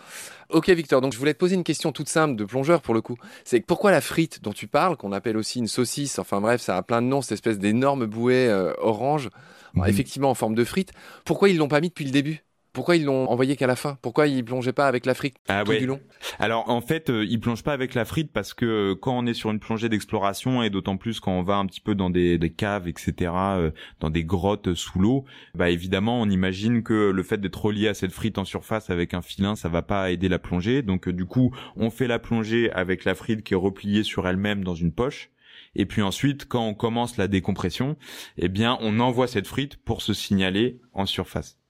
Ok 0.50 0.70
Victor, 0.70 1.02
donc 1.02 1.14
je 1.14 1.18
voulais 1.18 1.34
te 1.34 1.40
poser 1.40 1.56
une 1.56 1.64
question 1.64 1.92
toute 1.92 2.10
simple 2.10 2.36
de 2.36 2.46
plongeur 2.46 2.82
pour 2.82 2.94
le 2.94 3.02
coup. 3.02 3.18
C'est 3.44 3.60
pourquoi 3.62 3.92
la 3.92 4.02
frite 4.02 4.42
dont 4.44 4.54
tu 4.54 4.68
parles, 4.68 4.98
qu'on 4.98 5.12
appelle 5.12 5.38
aussi 5.38 5.60
une 5.60 5.68
saucisse, 5.68 6.20
enfin 6.20 6.42
bref, 6.42 6.62
ça 6.62 6.78
a 6.78 6.84
plein 6.84 7.02
de 7.02 7.08
noms, 7.08 7.22
cette 7.22 7.34
espèce 7.34 7.60
d'énorme 7.60 8.06
bouée 8.06 8.48
euh, 8.50 8.74
orange, 8.80 9.30
mhm. 9.74 9.86
effectivement 9.88 10.30
en 10.30 10.36
forme 10.36 10.56
de 10.56 10.64
frite, 10.64 10.92
pourquoi 11.26 11.50
ils 11.50 11.58
l'ont 11.58 11.68
pas 11.68 11.82
mis 11.82 11.90
depuis 11.90 12.06
le 12.06 12.12
début? 12.12 12.44
Pourquoi 12.74 12.96
ils 12.96 13.06
l'ont 13.06 13.30
envoyé 13.30 13.56
qu'à 13.56 13.68
la 13.68 13.76
fin? 13.76 13.98
Pourquoi 14.02 14.28
ils 14.28 14.44
plongeaient 14.44 14.74
pas 14.74 14.88
avec 14.88 15.06
la 15.06 15.14
frite 15.14 15.36
ah, 15.48 15.64
tout 15.64 15.74
du 15.74 15.86
long? 15.86 16.02
Alors 16.40 16.70
en 16.70 16.82
fait, 16.82 17.12
euh, 17.12 17.24
ils 17.24 17.40
plongent 17.40 17.64
pas 17.64 17.72
avec 17.72 17.94
la 17.94 18.04
frite 18.04 18.32
parce 18.34 18.56
que 18.56 18.66
euh, 18.66 18.96
quand 18.96 19.16
on 19.16 19.28
est 19.28 19.36
sur 19.36 19.52
une 19.52 19.60
plongée 19.60 19.90
d'exploration 19.90 20.64
et 20.64 20.72
d'autant 20.72 20.98
plus 20.98 21.20
quand 21.20 21.32
on 21.32 21.44
va 21.44 21.58
un 21.58 21.68
petit 21.68 21.82
peu 21.82 21.94
dans 21.94 22.10
des, 22.10 22.40
caves, 22.58 22.88
etc., 22.88 23.32
euh, 23.36 23.72
dans 24.00 24.10
des 24.10 24.24
grottes 24.26 24.74
sous 24.74 25.00
l'eau, 25.00 25.24
bah 25.54 25.70
évidemment 25.70 26.20
on 26.20 26.30
imagine 26.30 26.82
que 26.82 27.12
le 27.12 27.24
fait 27.24 27.38
d'être 27.38 27.64
relié 27.64 27.88
à 27.88 27.94
cette 27.94 28.12
frite 28.12 28.40
en 28.40 28.46
surface 28.46 28.90
avec 28.90 29.14
un 29.14 29.22
filin, 29.22 29.56
ça 29.56 29.70
va 29.70 29.84
pas 29.84 30.10
aider 30.10 30.28
la 30.28 30.40
plongée. 30.40 30.82
Donc 30.82 31.08
du 31.08 31.26
coup, 31.26 31.56
on 31.76 31.92
fait 31.92 32.08
la 32.08 32.18
plongée 32.18 32.72
avec 32.72 33.06
la 33.06 33.14
frite 33.14 33.44
qui 33.44 33.54
est 33.54 33.58
repliée 33.58 34.02
sur 34.02 34.28
elle-même 34.28 34.64
dans 34.64 34.76
une 34.76 34.92
poche. 34.92 35.30
Et 35.76 35.86
puis 35.86 36.02
ensuite, 36.02 36.48
quand 36.48 36.66
on 36.66 36.74
commence 36.74 37.18
la 37.18 37.28
décompression, 37.28 37.98
eh 38.38 38.48
bien, 38.48 38.78
on 38.82 39.00
envoie 39.00 39.28
cette 39.28 39.48
frite 39.48 39.78
pour 39.78 40.02
se 40.02 40.14
signaler 40.14 40.80
en 40.94 41.06
surface 41.06 41.63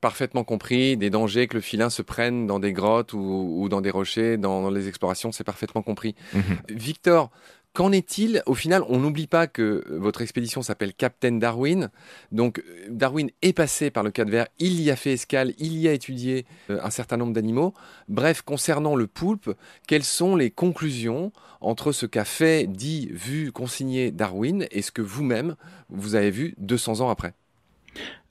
parfaitement 0.00 0.44
compris, 0.44 0.96
des 0.96 1.10
dangers 1.10 1.46
que 1.46 1.54
le 1.54 1.60
filin 1.60 1.90
se 1.90 2.02
prenne 2.02 2.46
dans 2.46 2.58
des 2.58 2.72
grottes 2.72 3.12
ou, 3.12 3.68
dans 3.70 3.80
des 3.80 3.90
rochers, 3.90 4.36
dans, 4.36 4.70
les 4.70 4.88
explorations, 4.88 5.32
c'est 5.32 5.44
parfaitement 5.44 5.82
compris. 5.82 6.14
Mhm. 6.32 6.58
Victor, 6.70 7.30
Qu'en 7.74 7.90
est-il? 7.90 8.40
Au 8.46 8.54
final, 8.54 8.84
on 8.88 9.00
n'oublie 9.00 9.26
pas 9.26 9.48
que 9.48 9.84
votre 9.90 10.22
expédition 10.22 10.62
s'appelle 10.62 10.94
Captain 10.94 11.32
Darwin. 11.32 11.90
Donc, 12.30 12.62
Darwin 12.88 13.30
est 13.42 13.52
passé 13.52 13.90
par 13.90 14.04
le 14.04 14.12
Cap 14.12 14.30
Vert, 14.30 14.46
il 14.60 14.80
y 14.80 14.92
a 14.92 14.96
fait 14.96 15.14
escale, 15.14 15.54
il 15.58 15.76
y 15.78 15.88
a 15.88 15.92
étudié 15.92 16.46
euh, 16.70 16.78
un 16.84 16.90
certain 16.90 17.16
nombre 17.16 17.32
d'animaux. 17.32 17.74
Bref, 18.06 18.42
concernant 18.42 18.94
le 18.94 19.08
poulpe, 19.08 19.50
quelles 19.88 20.04
sont 20.04 20.36
les 20.36 20.52
conclusions 20.52 21.32
entre 21.60 21.90
ce 21.90 22.06
qu'a 22.06 22.24
fait, 22.24 22.68
dit, 22.68 23.08
vu, 23.10 23.50
consigné 23.50 24.12
Darwin 24.12 24.68
et 24.70 24.80
ce 24.80 24.92
que 24.92 25.02
vous-même, 25.02 25.56
vous 25.88 26.14
avez 26.14 26.30
vu 26.30 26.54
200 26.58 27.00
ans 27.00 27.10
après? 27.10 27.34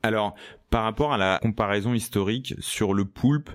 Alors, 0.03 0.35
par 0.69 0.83
rapport 0.83 1.13
à 1.13 1.17
la 1.17 1.39
comparaison 1.41 1.93
historique 1.93 2.55
sur 2.59 2.93
le 2.93 3.05
poulpe, 3.05 3.49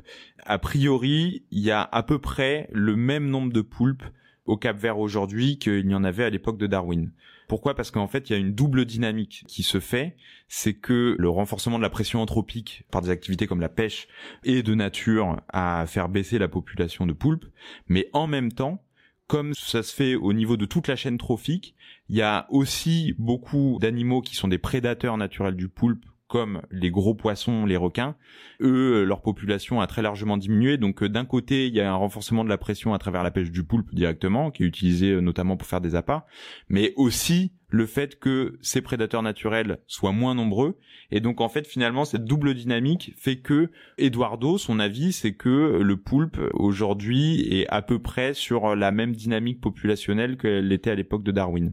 a 0.46 0.58
priori, 0.58 1.44
il 1.50 1.60
y 1.60 1.70
a 1.70 1.82
à 1.82 2.02
peu 2.02 2.18
près 2.18 2.68
le 2.72 2.96
même 2.96 3.28
nombre 3.28 3.52
de 3.52 3.60
poulpes 3.60 4.04
au 4.46 4.56
Cap 4.56 4.78
Vert 4.78 4.98
aujourd'hui 4.98 5.58
qu'il 5.58 5.90
y 5.90 5.94
en 5.94 6.04
avait 6.04 6.24
à 6.24 6.30
l'époque 6.30 6.56
de 6.56 6.66
Darwin. 6.66 7.12
Pourquoi? 7.48 7.74
Parce 7.74 7.90
qu'en 7.90 8.06
fait, 8.06 8.28
il 8.28 8.32
y 8.32 8.36
a 8.36 8.38
une 8.38 8.54
double 8.54 8.86
dynamique 8.86 9.44
qui 9.46 9.62
se 9.62 9.78
fait, 9.78 10.16
c'est 10.48 10.72
que 10.72 11.16
le 11.18 11.28
renforcement 11.28 11.76
de 11.76 11.82
la 11.82 11.90
pression 11.90 12.22
anthropique 12.22 12.84
par 12.90 13.02
des 13.02 13.10
activités 13.10 13.46
comme 13.46 13.60
la 13.60 13.68
pêche 13.68 14.08
est 14.44 14.62
de 14.62 14.74
nature 14.74 15.40
à 15.50 15.84
faire 15.86 16.08
baisser 16.08 16.38
la 16.38 16.48
population 16.48 17.04
de 17.04 17.12
poulpes, 17.12 17.46
mais 17.88 18.08
en 18.14 18.26
même 18.26 18.52
temps, 18.52 18.82
comme 19.26 19.52
ça 19.52 19.82
se 19.82 19.94
fait 19.94 20.14
au 20.14 20.32
niveau 20.32 20.56
de 20.56 20.64
toute 20.64 20.88
la 20.88 20.96
chaîne 20.96 21.18
trophique, 21.18 21.74
il 22.08 22.16
y 22.16 22.22
a 22.22 22.46
aussi 22.48 23.14
beaucoup 23.18 23.76
d'animaux 23.80 24.22
qui 24.22 24.34
sont 24.34 24.48
des 24.48 24.56
prédateurs 24.56 25.18
naturels 25.18 25.56
du 25.56 25.68
poulpe 25.68 26.06
comme 26.28 26.62
les 26.70 26.90
gros 26.90 27.14
poissons, 27.14 27.66
les 27.66 27.76
requins, 27.76 28.14
eux, 28.60 29.04
leur 29.04 29.22
population 29.22 29.80
a 29.80 29.86
très 29.86 30.02
largement 30.02 30.36
diminué. 30.36 30.76
Donc 30.76 31.02
d'un 31.02 31.24
côté, 31.24 31.66
il 31.66 31.74
y 31.74 31.80
a 31.80 31.90
un 31.90 31.96
renforcement 31.96 32.44
de 32.44 32.48
la 32.48 32.58
pression 32.58 32.94
à 32.94 32.98
travers 32.98 33.22
la 33.22 33.30
pêche 33.30 33.50
du 33.50 33.64
poulpe 33.64 33.94
directement, 33.94 34.50
qui 34.50 34.62
est 34.62 34.66
utilisé 34.66 35.20
notamment 35.20 35.56
pour 35.56 35.66
faire 35.66 35.80
des 35.80 35.94
appâts, 35.94 36.26
mais 36.68 36.92
aussi 36.96 37.52
le 37.70 37.86
fait 37.86 38.18
que 38.18 38.58
ces 38.62 38.80
prédateurs 38.80 39.22
naturels 39.22 39.78
soient 39.86 40.12
moins 40.12 40.34
nombreux. 40.34 40.78
Et 41.10 41.20
donc 41.20 41.40
en 41.40 41.48
fait 41.48 41.66
finalement 41.66 42.04
cette 42.04 42.24
double 42.24 42.54
dynamique 42.54 43.14
fait 43.16 43.38
que 43.38 43.70
Eduardo, 43.98 44.58
son 44.58 44.78
avis, 44.78 45.12
c'est 45.12 45.34
que 45.34 45.80
le 45.82 45.96
poulpe 45.96 46.38
aujourd'hui 46.54 47.40
est 47.50 47.66
à 47.68 47.82
peu 47.82 47.98
près 47.98 48.34
sur 48.34 48.76
la 48.76 48.90
même 48.90 49.12
dynamique 49.12 49.60
populationnelle 49.60 50.36
qu'elle 50.36 50.72
était 50.72 50.90
à 50.90 50.94
l'époque 50.94 51.22
de 51.22 51.32
Darwin. 51.32 51.72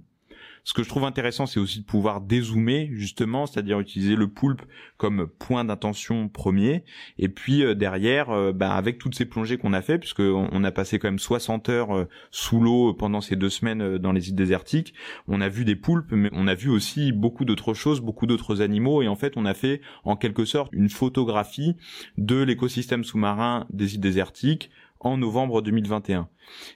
Ce 0.66 0.74
que 0.74 0.82
je 0.82 0.90
trouve 0.90 1.06
intéressant, 1.06 1.46
c'est 1.46 1.60
aussi 1.60 1.82
de 1.82 1.86
pouvoir 1.86 2.22
dézoomer 2.22 2.90
justement, 2.92 3.46
c'est-à-dire 3.46 3.80
utiliser 3.80 4.16
le 4.16 4.28
poulpe 4.28 4.64
comme 4.98 5.28
point 5.28 5.64
d'intention 5.64 6.28
premier, 6.28 6.84
et 7.20 7.30
puis 7.30 7.64
euh, 7.64 7.76
derrière, 7.76 8.32
euh, 8.32 8.52
bah, 8.52 8.74
avec 8.74 8.98
toutes 8.98 9.14
ces 9.14 9.26
plongées 9.26 9.60
qu'on 9.60 9.74
a 9.74 9.84
fait, 9.84 10.00
puisque 10.00 10.22
on, 10.22 10.64
a 10.64 10.72
passé 10.72 10.98
quand 10.98 11.08
même 11.08 11.20
60 11.20 11.70
heures 11.70 11.96
euh, 11.96 12.10
sous 12.32 12.60
l'eau 12.60 12.96
pendant 12.96 13.22
ces 13.22 13.36
deux 13.36 13.52
semaines 13.52 14.00
dans 14.00 14.12
les 14.12 14.30
îles 14.30 14.36
désertiques, 14.36 14.96
on 15.28 15.40
a 15.40 15.50
vu 15.50 15.66
des 15.66 15.76
poulpes, 15.76 16.12
mais 16.12 16.32
on 16.34 16.48
a 16.48 16.56
vu 16.56 16.72
aussi 16.72 17.12
beaucoup 17.12 17.46
d'autres 17.46 17.76
choses, 17.76 18.02
beaucoup 18.02 18.26
d'autres 18.26 18.64
animaux, 18.64 19.04
et 19.04 19.08
en 19.08 19.16
fait, 19.16 19.34
on 19.38 19.46
a 19.46 19.54
fait 19.54 19.82
en 20.04 20.16
quelque 20.16 20.46
sorte 20.46 20.74
une 20.74 20.90
photographie 20.90 21.76
de 22.18 22.42
l'écosystème 22.42 23.04
sous-marin 23.04 23.68
des 23.70 23.94
îles 23.94 24.02
désertiques 24.02 24.72
en 25.00 25.18
novembre 25.18 25.62
2021. 25.62 26.28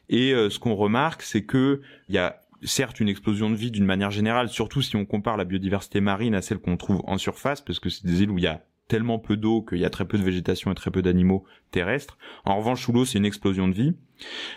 Et 0.10 0.32
ce 0.32 0.60
qu'on 0.60 0.76
remarque, 0.76 1.24
c'est 1.24 1.44
que 1.44 1.82
il 2.08 2.16
y 2.16 2.20
a 2.20 2.42
certes 2.64 3.00
une 3.00 3.10
explosion 3.10 3.50
de 3.50 3.56
vie 3.56 3.72
d'une 3.72 3.86
manière 3.86 4.12
générale, 4.12 4.50
surtout 4.50 4.82
si 4.82 4.96
on 4.96 5.06
compare 5.06 5.38
la 5.38 5.46
biodiversité 5.46 6.02
marine 6.02 6.36
à 6.36 6.42
celle 6.42 6.60
qu'on 6.60 6.78
trouve 6.78 7.02
en 7.06 7.18
surface, 7.18 7.62
parce 7.62 7.80
que 7.80 7.90
c'est 7.90 8.06
des 8.06 8.24
îles 8.24 8.32
où 8.32 8.38
il 8.38 8.44
y 8.44 8.48
a 8.48 8.64
tellement 8.90 9.20
peu 9.20 9.38
d'eau 9.38 9.62
qu'il 9.62 9.78
y 9.78 9.86
a 9.86 9.90
très 9.90 10.06
peu 10.06 10.18
de 10.18 10.24
végétation 10.24 10.72
et 10.72 10.76
très 10.76 10.92
peu 10.92 11.02
d'animaux 11.02 11.46
terrestres. 11.72 12.18
En 12.44 12.58
revanche, 12.58 12.84
sous 12.84 12.92
l'eau, 12.92 13.06
c'est 13.06 13.20
une 13.20 13.26
explosion 13.26 13.68
de 13.68 13.74
vie. 13.74 13.94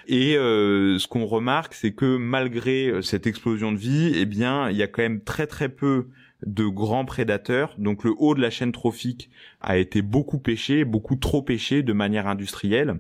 Et 0.09 0.37
euh, 0.37 0.99
ce 0.99 1.07
qu'on 1.07 1.27
remarque, 1.27 1.75
c'est 1.75 1.93
que 1.93 2.17
malgré 2.17 2.89
euh, 2.89 3.03
cette 3.03 3.27
explosion 3.27 3.71
de 3.71 3.77
vie, 3.77 4.13
eh 4.17 4.25
bien, 4.25 4.71
il 4.71 4.77
y 4.77 4.83
a 4.83 4.89
quand 4.89 5.03
même 5.03 5.23
très 5.23 5.47
très 5.47 5.69
peu 5.69 6.09
de 6.45 6.65
grands 6.65 7.05
prédateurs. 7.05 7.75
Donc 7.79 8.03
le 8.05 8.13
haut 8.17 8.35
de 8.35 8.41
la 8.41 8.51
chaîne 8.51 8.73
trophique 8.73 9.31
a 9.61 9.77
été 9.77 10.03
beaucoup 10.03 10.39
pêché, 10.39 10.85
beaucoup 10.85 11.17
trop 11.17 11.43
pêché 11.43 11.83
de 11.83 11.93
manière 11.93 12.27
industrielle. 12.27 12.99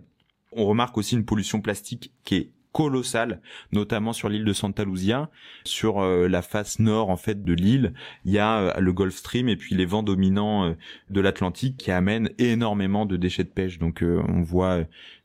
On 0.52 0.66
remarque 0.66 0.98
aussi 0.98 1.16
une 1.16 1.24
pollution 1.24 1.60
plastique 1.60 2.12
qui 2.24 2.36
est 2.36 2.50
colossal, 2.72 3.40
notamment 3.72 4.12
sur 4.12 4.28
l'île 4.28 4.44
de 4.44 4.52
Santa 4.52 4.84
Lucia, 4.84 5.30
sur 5.64 6.00
euh, 6.00 6.26
la 6.26 6.42
face 6.42 6.78
nord 6.78 7.10
en 7.10 7.16
fait 7.16 7.44
de 7.44 7.52
l'île, 7.52 7.92
il 8.24 8.32
y 8.32 8.38
a 8.38 8.58
euh, 8.58 8.80
le 8.80 8.92
Gulf 8.92 9.14
Stream 9.14 9.48
et 9.48 9.56
puis 9.56 9.74
les 9.74 9.84
vents 9.84 10.02
dominants 10.02 10.64
euh, 10.64 10.72
de 11.10 11.20
l'Atlantique 11.20 11.76
qui 11.76 11.90
amènent 11.90 12.30
énormément 12.38 13.06
de 13.06 13.16
déchets 13.16 13.44
de 13.44 13.50
pêche. 13.50 13.78
Donc 13.78 14.02
on 14.02 14.42
voit 14.42 14.80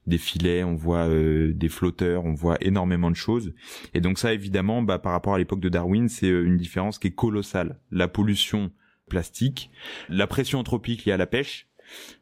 des 0.05 0.17
filets, 0.17 0.63
on 0.63 0.75
voit 0.75 1.07
des 1.09 1.69
flotteurs, 1.69 2.25
on 2.25 2.33
voit 2.33 2.57
énormément 2.61 3.11
de 3.11 3.15
choses. 3.15 3.53
Et 3.93 4.01
donc 4.01 4.19
ça 4.19 4.33
évidemment, 4.33 4.81
bah, 4.81 4.99
par 4.99 5.11
rapport 5.11 5.35
à 5.35 5.37
l'époque 5.37 5.59
de 5.59 5.69
Darwin, 5.69 6.09
c'est 6.09 6.29
une 6.29 6.57
différence 6.57 6.99
qui 6.99 7.07
est 7.07 7.15
colossale. 7.15 7.79
La 7.91 8.07
pollution 8.07 8.71
plastique, 9.09 9.71
la 10.09 10.27
pression 10.27 10.59
anthropique 10.59 11.05
liée 11.05 11.13
à 11.13 11.17
la 11.17 11.27
pêche, 11.27 11.67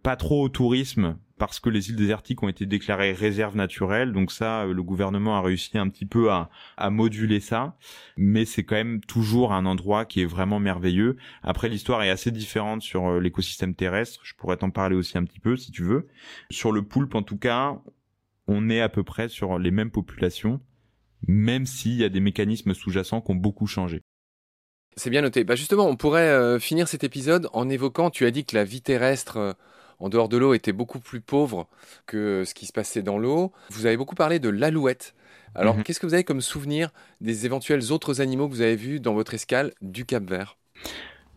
pas 0.03 0.15
trop 0.15 0.44
au 0.44 0.50
tourisme 0.50 1.17
parce 1.38 1.60
que 1.60 1.70
les 1.70 1.89
îles 1.89 1.96
désertiques 1.96 2.44
ont 2.44 2.48
été 2.48 2.65
déclarées 2.65 3.12
réserves 3.12 3.56
naturelles. 3.56 4.13
Donc 4.13 4.32
ça, 4.32 4.63
euh, 4.63 4.74
le 4.74 4.84
gouvernement 4.84 5.38
a 5.38 5.42
réussi 5.42 5.77
un 5.77 5.89
petit 5.89 6.06
peu 6.06 6.32
à, 6.32 6.50
moduler 6.89 7.39
ça. 7.39 7.75
Mais 8.18 8.46
c'est 8.46 8.63
quand 8.63 8.75
même 8.75 9.01
toujours 9.01 9.51
un 9.54 9.65
endroit 9.65 10.06
qui 10.06 10.22
est 10.22 10.25
vraiment 10.25 10.60
merveilleux. 10.60 11.18
Après, 11.44 11.68
l'histoire 11.68 12.04
est 12.04 12.10
assez 12.10 12.32
différente 12.32 12.82
sur 12.82 13.08
euh, 13.08 13.20
l'écosystème 13.20 13.75
terrestre. 13.75 14.22
Je 14.24 14.34
pourrais 14.36 14.58
t'en 14.58 14.70
parler 14.70 14.96
aussi 14.96 15.18
un 15.18 15.25
petit 15.25 15.39
peu 15.39 15.58
si 15.58 15.72
tu 15.72 15.84
veux. 15.84 16.08
Sur 16.51 16.72
le 16.72 16.84
poulpe, 16.84 17.15
en 17.15 17.24
tout 17.24 17.38
cas, 17.38 17.82
on 18.48 18.70
est 18.70 18.82
à 18.82 18.89
peu 18.89 19.04
près 19.04 19.27
sur 19.27 19.60
les 19.60 19.72
mêmes 19.72 19.92
populations, 19.92 20.62
même 21.27 21.65
s'il 21.65 21.96
y 21.96 22.04
a 22.04 22.10
des 22.10 22.20
mécanismes 22.20 22.74
sous-jacents 22.74 23.22
qui 23.22 23.32
ont 23.32 23.36
beaucoup 23.36 23.68
changé. 23.68 24.01
C'est 24.96 25.10
bien 25.10 25.22
noté. 25.22 25.44
Bah 25.44 25.56
justement, 25.56 25.88
on 25.88 25.98
pourrait 25.98 26.30
euh, 26.30 26.58
finir 26.60 26.88
cet 26.88 27.04
épisode 27.04 27.50
en 27.51 27.68
évoquant, 27.68 28.10
tu 28.10 28.25
as 28.25 28.32
dit 28.32 28.46
que 28.46 28.56
la 28.56 28.63
vie 28.63 28.82
terrestre 28.82 29.58
en 29.99 30.09
dehors 30.09 30.29
de 30.29 30.37
l'eau 30.37 30.53
était 30.53 30.73
beaucoup 30.73 30.99
plus 30.99 31.21
pauvre 31.21 31.67
que 32.05 32.43
ce 32.45 32.53
qui 32.53 32.65
se 32.65 32.73
passait 32.73 33.01
dans 33.01 33.17
l'eau. 33.17 33.51
Vous 33.69 33.85
avez 33.85 33.97
beaucoup 33.97 34.15
parlé 34.15 34.39
de 34.39 34.49
l'alouette. 34.49 35.15
Alors, 35.55 35.77
mhm. 35.77 35.83
qu'est-ce 35.83 35.99
que 35.99 36.05
vous 36.05 36.13
avez 36.13 36.25
comme 36.25 36.41
souvenir 36.41 36.91
des 37.21 37.45
éventuels 37.45 37.91
autres 37.91 38.21
animaux 38.21 38.47
que 38.47 38.53
vous 38.53 38.61
avez 38.61 38.75
vus 38.75 38.99
dans 38.99 39.13
votre 39.13 39.33
escale 39.33 39.73
du 39.81 40.05
Cap 40.05 40.23
Vert? 40.29 40.58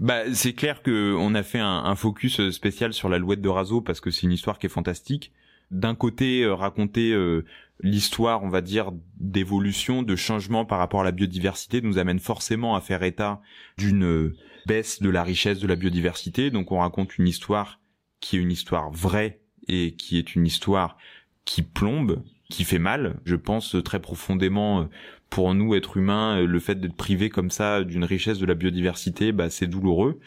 Bah, 0.01 0.33
c'est 0.33 0.53
clair 0.53 0.83
que 0.83 1.15
on 1.17 1.35
a 1.35 1.43
fait 1.43 1.59
un, 1.59 1.95
focus 1.97 2.51
spécial 2.51 2.93
sur 2.93 3.09
l'alouette 3.09 3.41
de 3.41 3.49
Razo 3.49 3.81
parce 3.81 4.01
que 4.01 4.11
c'est 4.11 4.23
une 4.23 4.33
histoire 4.33 4.59
qui 4.59 4.67
est 4.67 4.71
fantastique. 4.71 5.33
D'un 5.71 5.95
côté, 5.95 6.43
euh, 6.43 6.55
raconter 6.55 7.13
euh, 7.13 7.45
l'histoire, 7.81 8.43
on 8.43 8.49
va 8.49 8.61
dire, 8.61 8.91
d'évolution, 9.19 10.03
de 10.03 10.17
changement 10.17 10.65
par 10.65 10.79
rapport 10.79 11.01
à 11.01 11.05
la 11.05 11.13
biodiversité 11.13 11.83
nous 11.83 11.99
amène 11.99 12.21
forcément 12.21 12.75
à 12.75 12.81
faire 12.81 13.03
état 13.03 13.41
d'une 13.77 14.05
euh, 14.05 14.37
baisse 14.67 15.03
de 15.03 15.11
la 15.11 15.23
richesse 15.23 15.59
de 15.59 15.67
la 15.67 15.77
biodiversité. 15.77 16.51
Donc, 16.51 16.73
on 16.73 16.79
raconte 16.79 17.19
une 17.19 17.29
histoire 17.29 17.78
qui 18.21 18.37
est 18.37 18.41
une 18.41 18.53
histoire 18.53 18.91
vraie 18.91 19.41
et 19.69 19.95
qui 19.95 20.19
est 20.19 20.35
une 20.35 20.47
histoire 20.47 20.97
qui 21.45 21.63
plombe, 21.63 22.23
qui 22.51 22.65
fait 22.65 22.79
mal. 22.79 23.21
Je 23.25 23.37
pense 23.37 23.77
très 23.85 24.01
profondément 24.01 24.83
euh, 24.83 24.85
pour 25.31 25.55
nous 25.55 25.75
êtres 25.75 25.99
humains, 25.99 26.39
euh, 26.39 26.47
le 26.47 26.59
fait 26.59 26.81
d'être 26.81 26.97
privé 26.97 27.29
comme 27.29 27.51
ça 27.51 27.85
d'une 27.85 28.05
richesse 28.05 28.39
de 28.39 28.47
la 28.47 28.55
biodiversité, 28.55 29.33
bah, 29.33 29.51
c'est 29.51 29.67
douloureux. 29.67 30.21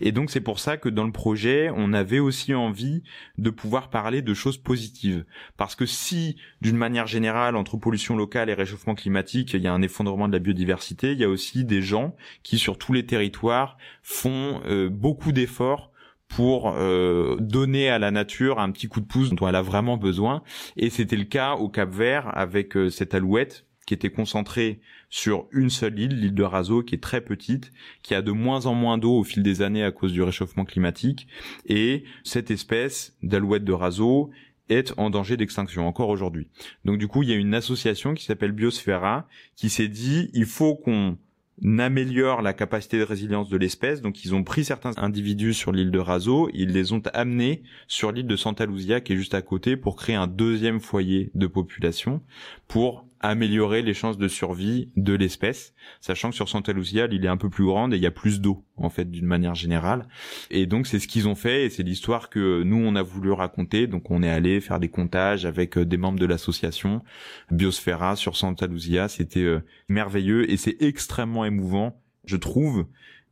Et 0.00 0.12
donc 0.12 0.30
c'est 0.30 0.40
pour 0.40 0.58
ça 0.58 0.76
que 0.76 0.88
dans 0.88 1.04
le 1.04 1.12
projet, 1.12 1.70
on 1.74 1.92
avait 1.92 2.18
aussi 2.18 2.54
envie 2.54 3.02
de 3.38 3.50
pouvoir 3.50 3.90
parler 3.90 4.22
de 4.22 4.34
choses 4.34 4.56
positives. 4.56 5.24
Parce 5.56 5.74
que 5.74 5.86
si, 5.86 6.36
d'une 6.62 6.76
manière 6.76 7.06
générale, 7.06 7.56
entre 7.56 7.76
pollution 7.76 8.16
locale 8.16 8.48
et 8.48 8.54
réchauffement 8.54 8.94
climatique, 8.94 9.52
il 9.54 9.62
y 9.62 9.66
a 9.66 9.72
un 9.72 9.82
effondrement 9.82 10.28
de 10.28 10.32
la 10.32 10.38
biodiversité, 10.38 11.12
il 11.12 11.18
y 11.18 11.24
a 11.24 11.28
aussi 11.28 11.64
des 11.64 11.82
gens 11.82 12.16
qui, 12.42 12.58
sur 12.58 12.78
tous 12.78 12.92
les 12.92 13.04
territoires, 13.04 13.76
font 14.02 14.62
euh, 14.66 14.88
beaucoup 14.88 15.32
d'efforts 15.32 15.92
pour 16.28 16.74
euh, 16.76 17.36
donner 17.40 17.88
à 17.88 17.98
la 17.98 18.10
nature 18.10 18.58
un 18.58 18.70
petit 18.70 18.88
coup 18.88 19.00
de 19.00 19.06
pouce 19.06 19.30
dont 19.30 19.48
elle 19.48 19.54
a 19.54 19.62
vraiment 19.62 19.96
besoin. 19.96 20.42
Et 20.76 20.90
c'était 20.90 21.16
le 21.16 21.24
cas 21.24 21.54
au 21.54 21.68
Cap 21.68 21.94
Vert 21.94 22.30
avec 22.36 22.76
euh, 22.76 22.90
cette 22.90 23.14
alouette 23.14 23.66
qui 23.86 23.94
était 23.94 24.10
concentrée 24.10 24.80
sur 25.08 25.46
une 25.52 25.70
seule 25.70 25.98
île, 25.98 26.20
l'île 26.20 26.34
de 26.34 26.42
Razo, 26.42 26.82
qui 26.82 26.96
est 26.96 27.02
très 27.02 27.20
petite, 27.20 27.72
qui 28.02 28.14
a 28.14 28.22
de 28.22 28.32
moins 28.32 28.66
en 28.66 28.74
moins 28.74 28.98
d'eau 28.98 29.16
au 29.16 29.22
fil 29.22 29.44
des 29.44 29.62
années 29.62 29.84
à 29.84 29.92
cause 29.92 30.12
du 30.12 30.22
réchauffement 30.22 30.64
climatique. 30.64 31.28
Et 31.66 32.02
cette 32.24 32.50
espèce 32.50 33.16
d'alouette 33.22 33.64
de 33.64 33.72
Razo 33.72 34.30
est 34.68 34.92
en 34.96 35.10
danger 35.10 35.36
d'extinction 35.36 35.86
encore 35.86 36.08
aujourd'hui. 36.08 36.48
Donc 36.84 36.98
du 36.98 37.06
coup, 37.06 37.22
il 37.22 37.28
y 37.28 37.32
a 37.32 37.36
une 37.36 37.54
association 37.54 38.14
qui 38.14 38.24
s'appelle 38.24 38.50
Biosphera 38.50 39.28
qui 39.54 39.70
s'est 39.70 39.88
dit 39.88 40.30
il 40.34 40.46
faut 40.46 40.74
qu'on 40.74 41.16
n'améliore 41.62 42.42
la 42.42 42.52
capacité 42.52 42.98
de 42.98 43.04
résilience 43.04 43.48
de 43.48 43.56
l'espèce. 43.56 44.02
Donc 44.02 44.24
ils 44.24 44.34
ont 44.34 44.44
pris 44.44 44.64
certains 44.64 44.92
individus 44.96 45.54
sur 45.54 45.72
l'île 45.72 45.90
de 45.90 45.98
Razo, 45.98 46.50
ils 46.52 46.72
les 46.72 46.92
ont 46.92 47.02
amenés 47.14 47.62
sur 47.88 48.12
l'île 48.12 48.26
de 48.26 48.36
Santa 48.36 48.66
Lucia 48.66 49.00
qui 49.00 49.14
est 49.14 49.16
juste 49.16 49.34
à 49.34 49.42
côté 49.42 49.76
pour 49.76 49.96
créer 49.96 50.16
un 50.16 50.26
deuxième 50.26 50.80
foyer 50.80 51.30
de 51.34 51.46
population 51.46 52.20
pour 52.68 53.05
améliorer 53.20 53.82
les 53.82 53.94
chances 53.94 54.18
de 54.18 54.28
survie 54.28 54.92
de 54.96 55.14
l'espèce, 55.14 55.74
sachant 56.00 56.30
que 56.30 56.36
sur 56.36 56.48
Santa 56.48 56.72
Lucia, 56.72 57.06
l'île 57.06 57.24
est 57.24 57.28
un 57.28 57.36
peu 57.36 57.50
plus 57.50 57.64
grande 57.64 57.94
et 57.94 57.96
il 57.96 58.02
y 58.02 58.06
a 58.06 58.10
plus 58.10 58.40
d'eau 58.40 58.64
en 58.76 58.90
fait 58.90 59.10
d'une 59.10 59.26
manière 59.26 59.54
générale. 59.54 60.06
Et 60.50 60.66
donc 60.66 60.86
c'est 60.86 60.98
ce 60.98 61.08
qu'ils 61.08 61.28
ont 61.28 61.34
fait 61.34 61.64
et 61.64 61.70
c'est 61.70 61.82
l'histoire 61.82 62.28
que 62.28 62.62
nous 62.62 62.76
on 62.76 62.94
a 62.96 63.02
voulu 63.02 63.32
raconter. 63.32 63.86
Donc 63.86 64.10
on 64.10 64.22
est 64.22 64.30
allé 64.30 64.60
faire 64.60 64.80
des 64.80 64.88
comptages 64.88 65.46
avec 65.46 65.78
euh, 65.78 65.84
des 65.84 65.96
membres 65.96 66.18
de 66.18 66.26
l'association 66.26 67.02
Biosphera 67.50 68.16
sur 68.16 68.36
Santa 68.36 68.66
Lucia. 68.66 69.08
C'était 69.08 69.40
euh, 69.40 69.60
merveilleux 69.88 70.50
et 70.50 70.56
c'est 70.56 70.76
extrêmement 70.80 71.44
émouvant, 71.44 72.00
je 72.24 72.36
trouve, 72.36 72.86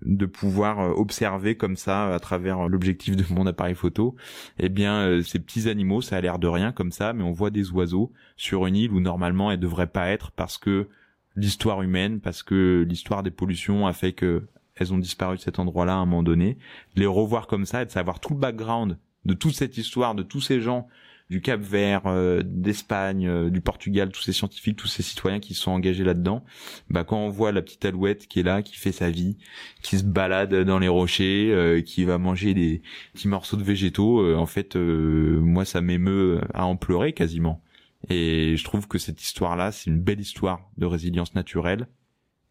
de 0.04 0.26
pouvoir 0.26 0.80
euh, 0.80 0.90
observer 0.90 1.56
comme 1.56 1.76
ça 1.76 2.14
à 2.14 2.18
travers 2.18 2.68
l'objectif 2.68 3.16
de 3.16 3.24
mon 3.32 3.46
appareil 3.46 3.74
photo, 3.74 4.14
eh 4.58 4.68
bien 4.68 5.00
euh, 5.02 5.22
ces 5.22 5.38
petits 5.38 5.68
animaux, 5.68 6.02
ça 6.02 6.16
a 6.16 6.20
l'air 6.20 6.38
de 6.38 6.46
rien 6.46 6.72
comme 6.72 6.92
ça, 6.92 7.12
mais 7.12 7.24
on 7.24 7.32
voit 7.32 7.50
des 7.50 7.70
oiseaux 7.70 8.12
sur 8.36 8.66
une 8.66 8.76
île 8.76 8.92
où 8.92 9.00
normalement 9.00 9.50
elles 9.50 9.60
devraient 9.60 9.86
pas 9.86 10.08
être 10.08 10.30
parce 10.32 10.58
que 10.58 10.88
l'histoire 11.36 11.82
humaine, 11.82 12.20
parce 12.20 12.42
que 12.42 12.84
l'histoire 12.88 13.22
des 13.22 13.30
pollutions 13.30 13.86
a 13.86 13.92
fait 13.92 14.12
que 14.12 14.46
elles 14.76 14.92
ont 14.92 14.98
disparu 14.98 15.36
de 15.36 15.40
cet 15.40 15.58
endroit-là 15.58 15.92
à 15.92 15.96
un 15.96 16.04
moment 16.04 16.24
donné. 16.24 16.58
Les 16.96 17.06
revoir 17.06 17.46
comme 17.46 17.64
ça 17.64 17.82
et 17.82 17.86
de 17.86 17.90
savoir 17.90 18.18
tout 18.18 18.34
le 18.34 18.40
background 18.40 18.98
de 19.24 19.34
toute 19.34 19.54
cette 19.54 19.78
histoire, 19.78 20.14
de 20.14 20.22
tous 20.22 20.40
ces 20.40 20.60
gens 20.60 20.88
du 21.30 21.40
Cap 21.40 21.60
Vert, 21.60 22.02
euh, 22.06 22.42
d'Espagne, 22.44 23.26
euh, 23.26 23.50
du 23.50 23.60
Portugal, 23.60 24.12
tous 24.12 24.22
ces 24.22 24.32
scientifiques, 24.32 24.76
tous 24.76 24.88
ces 24.88 25.02
citoyens 25.02 25.40
qui 25.40 25.54
sont 25.54 25.70
engagés 25.70 26.04
là-dedans, 26.04 26.44
bah 26.90 27.04
quand 27.04 27.18
on 27.18 27.30
voit 27.30 27.50
la 27.50 27.62
petite 27.62 27.84
alouette 27.84 28.26
qui 28.28 28.40
est 28.40 28.42
là, 28.42 28.62
qui 28.62 28.76
fait 28.76 28.92
sa 28.92 29.10
vie, 29.10 29.38
qui 29.82 29.98
se 29.98 30.04
balade 30.04 30.54
dans 30.54 30.78
les 30.78 30.88
rochers, 30.88 31.50
euh, 31.50 31.80
qui 31.80 32.04
va 32.04 32.18
manger 32.18 32.52
des 32.52 32.82
petits 33.14 33.28
morceaux 33.28 33.56
de 33.56 33.62
végétaux, 33.62 34.36
en 34.36 34.46
fait, 34.46 34.76
moi 34.76 35.64
ça 35.64 35.80
m'émeut 35.80 36.40
à 36.52 36.66
en 36.66 36.76
pleurer 36.76 37.12
quasiment. 37.12 37.62
Et 38.10 38.56
je 38.56 38.64
trouve 38.64 38.86
que 38.86 38.98
cette 38.98 39.22
histoire-là, 39.22 39.72
c'est 39.72 39.88
une 39.88 40.00
belle 40.00 40.20
histoire 40.20 40.68
de 40.76 40.84
résilience 40.84 41.34
naturelle 41.34 41.88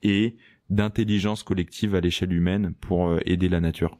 et 0.01 0.35
d'intelligence 0.69 1.43
collective 1.43 1.93
à 1.93 2.01
l'échelle 2.01 2.33
humaine 2.33 2.73
pour 2.81 3.15
aider 3.25 3.49
la 3.49 3.59
nature. 3.59 3.97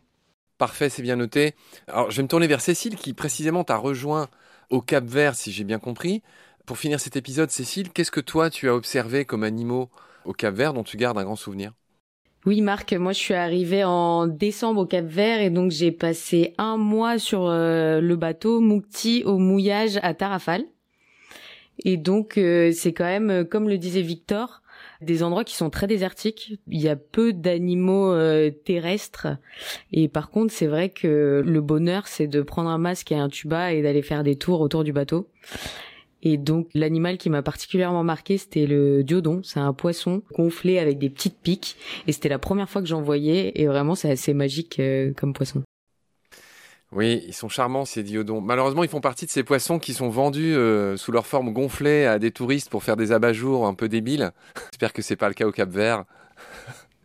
Parfait, 0.57 0.89
c'est 0.89 1.03
bien 1.03 1.15
noté. 1.15 1.53
Alors, 1.88 2.09
je 2.09 2.17
vais 2.17 2.23
me 2.23 2.27
tourner 2.27 2.47
vers 2.47 2.62
Cécile 2.62 2.95
qui 2.95 3.13
précisément 3.13 3.63
t'a 3.63 3.77
rejoint 3.77 4.29
au 4.73 4.81
Cap 4.81 5.05
Vert, 5.05 5.36
si 5.36 5.51
j'ai 5.51 5.63
bien 5.63 5.77
compris. 5.77 6.23
Pour 6.65 6.79
finir 6.79 6.99
cet 6.99 7.15
épisode, 7.15 7.51
Cécile, 7.51 7.91
qu'est-ce 7.91 8.09
que 8.09 8.19
toi 8.19 8.49
tu 8.49 8.69
as 8.69 8.75
observé 8.75 9.23
comme 9.23 9.43
animaux 9.43 9.89
au 10.25 10.33
Cap 10.33 10.55
Vert 10.55 10.73
dont 10.73 10.83
tu 10.83 10.97
gardes 10.97 11.19
un 11.19 11.23
grand 11.23 11.36
souvenir? 11.36 11.73
Oui, 12.47 12.62
Marc, 12.62 12.91
moi 12.93 13.13
je 13.13 13.19
suis 13.19 13.36
arrivée 13.36 13.83
en 13.83 14.25
décembre 14.25 14.81
au 14.81 14.86
Cap 14.88 15.05
Vert 15.05 15.41
et 15.41 15.51
donc 15.51 15.69
j'ai 15.69 15.91
passé 15.91 16.55
un 16.57 16.77
mois 16.77 17.19
sur 17.19 17.45
euh, 17.45 18.01
le 18.01 18.15
bateau 18.15 18.62
Moukti 18.62 19.23
au 19.25 19.38
mouillage 19.38 19.99
à 20.01 20.15
Tarafal. 20.15 20.63
Et 21.79 21.97
donc 21.97 22.38
euh, 22.38 22.71
c'est 22.71 22.93
quand 22.93 23.05
même, 23.05 23.29
euh, 23.29 23.43
comme 23.43 23.69
le 23.69 23.77
disait 23.77 24.01
Victor, 24.01 24.62
des 25.01 25.23
endroits 25.23 25.43
qui 25.43 25.55
sont 25.55 25.69
très 25.69 25.88
désertiques. 25.88 26.59
Il 26.67 26.81
y 26.81 26.89
a 26.89 26.95
peu 26.95 27.33
d'animaux 27.33 28.17
terrestres. 28.63 29.27
Et 29.91 30.07
par 30.07 30.29
contre, 30.29 30.53
c'est 30.53 30.67
vrai 30.67 30.89
que 30.89 31.43
le 31.45 31.62
bonheur, 31.62 32.07
c'est 32.07 32.27
de 32.27 32.41
prendre 32.41 32.69
un 32.69 32.77
masque 32.77 33.12
et 33.12 33.15
un 33.15 33.27
tuba 33.27 33.73
et 33.73 33.81
d'aller 33.81 34.01
faire 34.01 34.23
des 34.23 34.38
tours 34.38 34.62
autour 34.62 34.83
du 34.86 34.93
bateau. 34.93 35.27
Et 36.23 36.38
donc 36.38 36.69
l'animal 36.73 37.17
qui 37.17 37.29
m'a 37.29 37.41
particulièrement 37.41 38.03
marqué, 38.03 38.38
c'était 38.38 38.65
le 38.65 39.03
diodon. 39.03 39.41
C'est 39.43 39.59
un 39.59 39.73
poisson 39.73 40.23
gonflé 40.33 40.79
avec 40.79 40.97
des 40.97 41.09
petites 41.09 41.38
piques. 41.38 41.75
Et 42.07 42.13
c'était 42.13 42.29
la 42.29 42.39
première 42.39 42.69
fois 42.69 42.81
que 42.81 42.88
j'en 42.88 43.01
voyais. 43.01 43.51
Et 43.55 43.67
vraiment, 43.67 43.93
c'est 43.93 44.09
assez 44.09 44.33
magique 44.33 44.79
euh, 44.79 45.12
comme 45.13 45.33
poisson. 45.33 45.63
Oui, 46.95 47.23
ils 47.27 47.34
sont 47.34 47.49
charmants 47.49 47.86
ces 47.86 48.03
diodons. 48.03 48.41
Malheureusement, 48.41 48.84
ils 48.84 48.89
font 48.89 49.01
partie 49.01 49.25
de 49.25 49.32
ces 49.32 49.43
poissons 49.43 49.79
qui 49.79 49.93
sont 49.93 50.10
vendus 50.10 50.56
euh, 50.56 50.95
sous 50.95 51.12
leur 51.12 51.25
forme 51.25 51.51
gonflée 51.51 52.06
à 52.06 52.19
des 52.19 52.32
touristes 52.32 52.69
pour 52.69 52.84
faire 52.84 52.97
des 52.97 53.12
abat-jours 53.12 53.65
un 53.65 53.73
peu 53.73 53.89
débiles. 53.89 54.32
J'espère 54.71 54.93
que 54.93 55.01
c'est 55.01 55.15
pas 55.15 55.27
le 55.27 55.34
cas 55.34 55.47
au 55.47 55.51
Cap 55.51 55.69
Vert. 55.69 56.06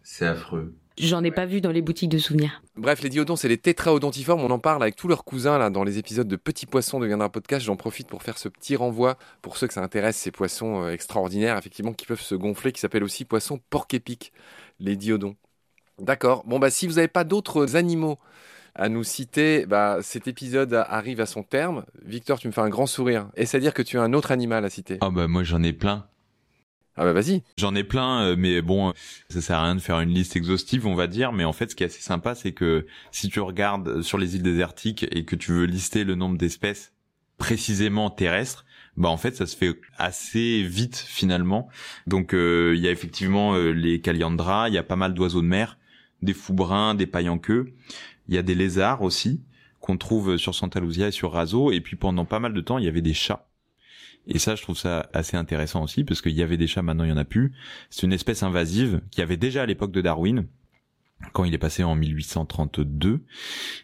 C'est 0.02 0.26
affreux. 0.26 0.74
J'en 0.98 1.22
ai 1.22 1.30
pas 1.30 1.46
vu 1.46 1.60
dans 1.60 1.70
les 1.70 1.80
boutiques 1.80 2.10
de 2.10 2.18
souvenirs. 2.18 2.60
Bref, 2.76 3.02
les 3.02 3.08
diodons, 3.08 3.36
c'est 3.36 3.48
les 3.48 3.56
tétraodontiformes. 3.56 4.40
On 4.40 4.50
en 4.50 4.58
parle 4.58 4.82
avec 4.82 4.96
tous 4.96 5.06
leurs 5.06 5.24
cousins 5.24 5.56
là 5.56 5.70
dans 5.70 5.84
les 5.84 5.96
épisodes 5.96 6.26
de 6.26 6.36
Petits 6.36 6.66
Poissons 6.66 6.98
deviendra 6.98 7.30
podcast. 7.30 7.64
J'en 7.64 7.76
profite 7.76 8.08
pour 8.08 8.22
faire 8.22 8.36
ce 8.36 8.48
petit 8.48 8.74
renvoi 8.74 9.16
pour 9.40 9.56
ceux 9.56 9.68
que 9.68 9.74
ça 9.74 9.82
intéresse, 9.82 10.16
ces 10.16 10.32
poissons 10.32 10.82
euh, 10.82 10.90
extraordinaires, 10.90 11.56
effectivement, 11.56 11.92
qui 11.92 12.04
peuvent 12.04 12.20
se 12.20 12.34
gonfler, 12.34 12.72
qui 12.72 12.80
s'appellent 12.80 13.04
aussi 13.04 13.24
poissons 13.24 13.60
porc-épic, 13.70 14.32
les 14.80 14.96
diodons. 14.96 15.36
D'accord. 16.00 16.42
Bon, 16.46 16.58
bah, 16.58 16.70
si 16.70 16.88
vous 16.88 16.94
n'avez 16.94 17.08
pas 17.08 17.24
d'autres 17.24 17.76
animaux 17.76 18.18
à 18.78 18.88
nous 18.88 19.02
citer, 19.02 19.66
bah, 19.66 19.98
cet 20.02 20.28
épisode 20.28 20.72
arrive 20.72 21.20
à 21.20 21.26
son 21.26 21.42
terme. 21.42 21.84
Victor, 22.04 22.38
tu 22.38 22.46
me 22.46 22.52
fais 22.52 22.60
un 22.60 22.68
grand 22.68 22.86
sourire. 22.86 23.28
Et 23.36 23.44
c'est 23.44 23.56
à 23.56 23.60
dire 23.60 23.74
que 23.74 23.82
tu 23.82 23.98
as 23.98 24.02
un 24.02 24.12
autre 24.12 24.30
animal 24.30 24.64
à 24.64 24.70
citer 24.70 24.98
Ah, 25.00 25.10
bah, 25.10 25.26
moi, 25.26 25.42
j'en 25.42 25.62
ai 25.62 25.72
plein. 25.72 26.06
Ah 27.00 27.04
bah 27.04 27.12
vas-y. 27.12 27.44
J'en 27.56 27.76
ai 27.76 27.84
plein, 27.84 28.22
euh, 28.22 28.36
mais 28.36 28.60
bon, 28.60 28.92
ça 29.28 29.40
sert 29.40 29.56
à 29.58 29.62
rien 29.62 29.76
de 29.76 29.80
faire 29.80 30.00
une 30.00 30.10
liste 30.10 30.34
exhaustive, 30.34 30.84
on 30.84 30.96
va 30.96 31.06
dire. 31.06 31.32
Mais 31.32 31.44
en 31.44 31.52
fait, 31.52 31.70
ce 31.70 31.76
qui 31.76 31.84
est 31.84 31.86
assez 31.86 32.02
sympa, 32.02 32.34
c'est 32.34 32.50
que 32.50 32.86
si 33.12 33.28
tu 33.28 33.38
regardes 33.38 34.02
sur 34.02 34.18
les 34.18 34.34
îles 34.34 34.42
désertiques 34.42 35.06
et 35.12 35.24
que 35.24 35.36
tu 35.36 35.52
veux 35.52 35.64
lister 35.64 36.02
le 36.02 36.16
nombre 36.16 36.36
d'espèces 36.36 36.92
précisément 37.36 38.10
terrestres, 38.10 38.64
bah 38.96 39.08
en 39.10 39.16
fait, 39.16 39.36
ça 39.36 39.46
se 39.46 39.56
fait 39.56 39.80
assez 39.96 40.64
vite 40.64 40.96
finalement. 40.96 41.68
Donc 42.08 42.34
euh, 42.34 42.74
il 42.74 42.82
y 42.82 42.88
a 42.88 42.90
effectivement 42.90 43.54
euh, 43.54 43.70
les 43.70 44.00
caliandras, 44.00 44.68
il 44.68 44.74
y 44.74 44.78
a 44.78 44.82
pas 44.82 44.96
mal 44.96 45.14
d'oiseaux 45.14 45.42
de 45.42 45.46
mer, 45.46 45.78
des 46.22 46.34
fous 46.34 46.52
bruns, 46.52 46.96
des 46.96 47.06
pailles 47.06 47.28
en 47.28 47.38
queue. 47.38 47.74
Il 48.28 48.34
y 48.34 48.38
a 48.38 48.42
des 48.42 48.54
lézards 48.54 49.02
aussi 49.02 49.42
qu'on 49.80 49.96
trouve 49.96 50.36
sur 50.36 50.54
Santa 50.54 50.80
Lucia 50.80 51.08
et 51.08 51.12
sur 51.12 51.32
Raso. 51.32 51.72
Et 51.72 51.80
puis 51.80 51.96
pendant 51.96 52.24
pas 52.24 52.40
mal 52.40 52.52
de 52.52 52.60
temps, 52.60 52.78
il 52.78 52.84
y 52.84 52.88
avait 52.88 53.02
des 53.02 53.14
chats 53.14 53.48
et 54.28 54.38
ça, 54.38 54.54
je 54.54 54.62
trouve 54.62 54.76
ça 54.76 55.08
assez 55.14 55.36
intéressant 55.36 55.82
aussi, 55.82 56.04
parce 56.04 56.20
qu'il 56.20 56.32
y 56.32 56.42
avait 56.42 56.58
des 56.58 56.66
chats, 56.66 56.82
maintenant 56.82 57.04
il 57.04 57.10
y 57.10 57.12
en 57.12 57.16
a 57.16 57.24
plus. 57.24 57.52
C'est 57.88 58.06
une 58.06 58.12
espèce 58.12 58.42
invasive 58.42 59.00
qui 59.10 59.22
avait 59.22 59.38
déjà 59.38 59.62
à 59.62 59.66
l'époque 59.66 59.90
de 59.90 60.02
Darwin, 60.02 60.46
quand 61.32 61.44
il 61.44 61.54
est 61.54 61.58
passé 61.58 61.82
en 61.82 61.96
1832. 61.96 63.24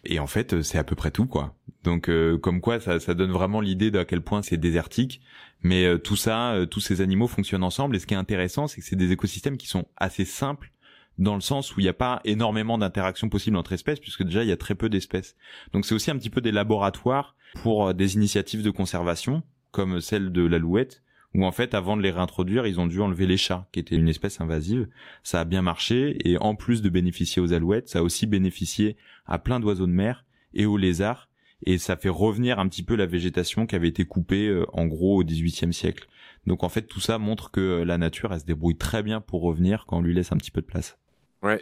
Et 0.05 0.19
en 0.19 0.27
fait, 0.27 0.61
c'est 0.61 0.77
à 0.77 0.83
peu 0.83 0.95
près 0.95 1.09
tout, 1.09 1.25
quoi. 1.25 1.55
Donc, 1.83 2.09
euh, 2.09 2.37
comme 2.37 2.61
quoi, 2.61 2.79
ça, 2.79 2.99
ça 2.99 3.15
donne 3.15 3.31
vraiment 3.31 3.59
l'idée 3.59 3.89
d'à 3.89 4.05
quel 4.05 4.21
point 4.21 4.43
c'est 4.43 4.57
désertique. 4.57 5.21
Mais 5.63 5.85
euh, 5.85 5.97
tout 5.97 6.15
ça, 6.15 6.53
euh, 6.53 6.65
tous 6.67 6.79
ces 6.79 7.01
animaux 7.01 7.27
fonctionnent 7.27 7.63
ensemble. 7.63 7.95
Et 7.95 7.99
ce 7.99 8.05
qui 8.05 8.13
est 8.13 8.17
intéressant, 8.17 8.67
c'est 8.67 8.81
que 8.81 8.87
c'est 8.87 8.95
des 8.95 9.11
écosystèmes 9.11 9.57
qui 9.57 9.67
sont 9.67 9.85
assez 9.97 10.25
simples 10.25 10.71
dans 11.17 11.35
le 11.35 11.41
sens 11.41 11.75
où 11.75 11.79
il 11.79 11.83
n'y 11.83 11.89
a 11.89 11.93
pas 11.93 12.21
énormément 12.25 12.77
d'interactions 12.77 13.29
possibles 13.29 13.57
entre 13.57 13.73
espèces, 13.73 13.99
puisque 13.99 14.23
déjà 14.23 14.43
il 14.43 14.49
y 14.49 14.51
a 14.51 14.57
très 14.57 14.75
peu 14.75 14.89
d'espèces. 14.89 15.35
Donc 15.73 15.85
c'est 15.85 15.95
aussi 15.95 16.11
un 16.11 16.17
petit 16.17 16.29
peu 16.29 16.41
des 16.41 16.51
laboratoires 16.51 17.35
pour 17.61 17.93
des 17.93 18.15
initiatives 18.15 18.63
de 18.63 18.69
conservation 18.69 19.43
comme 19.75 19.99
celle 19.99 20.31
de 20.31 20.45
l'alouette, 20.45 21.03
où 21.33 21.45
en 21.45 21.51
fait, 21.51 21.73
avant 21.73 21.97
de 21.97 22.01
les 22.01 22.11
réintroduire, 22.11 22.65
ils 22.65 22.79
ont 22.79 22.87
dû 22.87 23.01
enlever 23.01 23.27
les 23.27 23.35
chats, 23.35 23.67
qui 23.73 23.81
étaient 23.81 23.97
une 23.97 24.07
espèce 24.07 24.39
invasive. 24.39 24.87
Ça 25.21 25.41
a 25.41 25.45
bien 25.45 25.61
marché, 25.61 26.17
et 26.23 26.37
en 26.37 26.55
plus 26.55 26.81
de 26.81 26.87
bénéficier 26.87 27.41
aux 27.41 27.51
alouettes, 27.51 27.89
ça 27.89 27.99
a 27.99 28.01
aussi 28.01 28.25
bénéficié 28.25 28.95
à 29.25 29.37
plein 29.37 29.59
d'oiseaux 29.59 29.85
de 29.85 29.91
mer 29.91 30.23
et 30.53 30.65
aux 30.65 30.77
lézards, 30.77 31.27
et 31.65 31.77
ça 31.77 31.97
fait 31.97 32.07
revenir 32.09 32.57
un 32.57 32.69
petit 32.69 32.83
peu 32.83 32.95
la 32.95 33.05
végétation 33.05 33.65
qui 33.65 33.75
avait 33.75 33.89
été 33.89 34.05
coupée 34.05 34.47
euh, 34.47 34.65
en 34.71 34.85
gros 34.85 35.19
au 35.19 35.23
XVIIIe 35.25 35.73
siècle. 35.73 36.07
Donc 36.47 36.63
en 36.63 36.69
fait, 36.69 36.83
tout 36.83 37.01
ça 37.01 37.17
montre 37.17 37.51
que 37.51 37.59
euh, 37.59 37.83
la 37.83 37.97
nature, 37.97 38.31
elle 38.31 38.39
se 38.39 38.45
débrouille 38.45 38.77
très 38.77 39.03
bien 39.03 39.19
pour 39.19 39.41
revenir 39.41 39.85
quand 39.87 39.97
on 39.97 40.01
lui 40.01 40.13
laisse 40.13 40.31
un 40.31 40.37
petit 40.37 40.51
peu 40.51 40.61
de 40.61 40.67
place. 40.67 40.97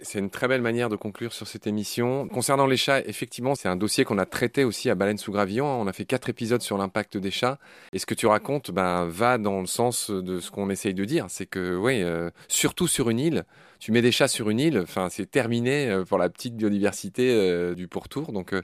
C'est 0.01 0.19
une 0.19 0.29
très 0.29 0.47
belle 0.47 0.61
manière 0.61 0.89
de 0.89 0.95
conclure 0.95 1.33
sur 1.33 1.47
cette 1.47 1.67
émission. 1.67 2.27
Concernant 2.27 2.65
les 2.65 2.77
chats, 2.77 3.01
effectivement, 3.01 3.55
c'est 3.55 3.67
un 3.67 3.75
dossier 3.75 4.05
qu'on 4.05 4.17
a 4.17 4.25
traité 4.25 4.63
aussi 4.63 4.89
à 4.89 4.95
Baleine 4.95 5.17
sous 5.17 5.31
Gravillon. 5.31 5.65
On 5.65 5.87
a 5.87 5.93
fait 5.93 6.05
quatre 6.05 6.29
épisodes 6.29 6.61
sur 6.61 6.77
l'impact 6.77 7.17
des 7.17 7.31
chats. 7.31 7.57
Et 7.91 7.99
ce 7.99 8.05
que 8.05 8.13
tu 8.13 8.27
racontes 8.27 8.71
ben, 8.71 9.05
va 9.05 9.37
dans 9.37 9.59
le 9.59 9.67
sens 9.67 10.09
de 10.09 10.39
ce 10.39 10.51
qu'on 10.51 10.69
essaye 10.69 10.93
de 10.93 11.05
dire. 11.05 11.25
C'est 11.29 11.45
que, 11.45 11.75
oui, 11.75 12.01
euh, 12.01 12.29
surtout 12.47 12.87
sur 12.87 13.09
une 13.09 13.19
île, 13.19 13.45
tu 13.83 13.91
mets 13.91 14.01
des 14.01 14.13
chats 14.13 14.29
sur 14.29 14.49
une 14.49 14.61
île, 14.61 14.79
enfin, 14.79 15.09
c'est 15.09 15.29
terminé 15.29 15.89
euh, 15.89 16.05
pour 16.05 16.17
la 16.17 16.29
petite 16.29 16.55
biodiversité 16.55 17.33
euh, 17.33 17.75
du 17.75 17.89
pourtour. 17.89 18.31
Donc, 18.31 18.55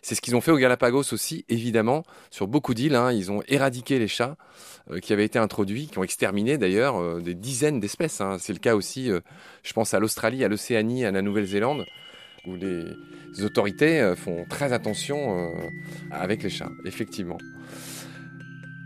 c'est 0.00 0.14
ce 0.14 0.22
qu'ils 0.22 0.34
ont 0.34 0.40
fait 0.40 0.50
au 0.50 0.56
Galapagos 0.56 1.12
aussi, 1.12 1.44
évidemment. 1.50 2.04
Sur 2.30 2.48
beaucoup 2.48 2.72
d'îles, 2.72 2.94
hein, 2.94 3.12
ils 3.12 3.30
ont 3.30 3.42
éradiqué 3.48 3.98
les 3.98 4.08
chats 4.08 4.36
qui 5.02 5.12
avaient 5.12 5.26
été 5.26 5.38
introduits, 5.38 5.88
qui 5.88 5.98
ont 5.98 6.02
exterminé 6.02 6.56
d'ailleurs 6.56 7.20
des 7.20 7.34
dizaines 7.34 7.80
d'espèces. 7.80 8.20
Hein. 8.22 8.38
C'est 8.40 8.54
le 8.54 8.58
cas 8.58 8.74
aussi, 8.74 9.10
je 9.62 9.72
pense, 9.74 9.92
à 9.92 10.00
l'Australie, 10.00 10.42
à 10.42 10.48
l'Océanie 10.48 11.04
à 11.04 11.10
la 11.10 11.20
Nouvelle-Zélande, 11.20 11.84
où 12.46 12.56
les 12.56 13.44
autorités 13.44 14.00
euh, 14.00 14.16
font 14.16 14.44
très 14.48 14.72
attention 14.72 15.38
euh, 15.38 15.68
avec 16.10 16.42
les 16.42 16.50
chats, 16.50 16.70
effectivement. 16.84 17.38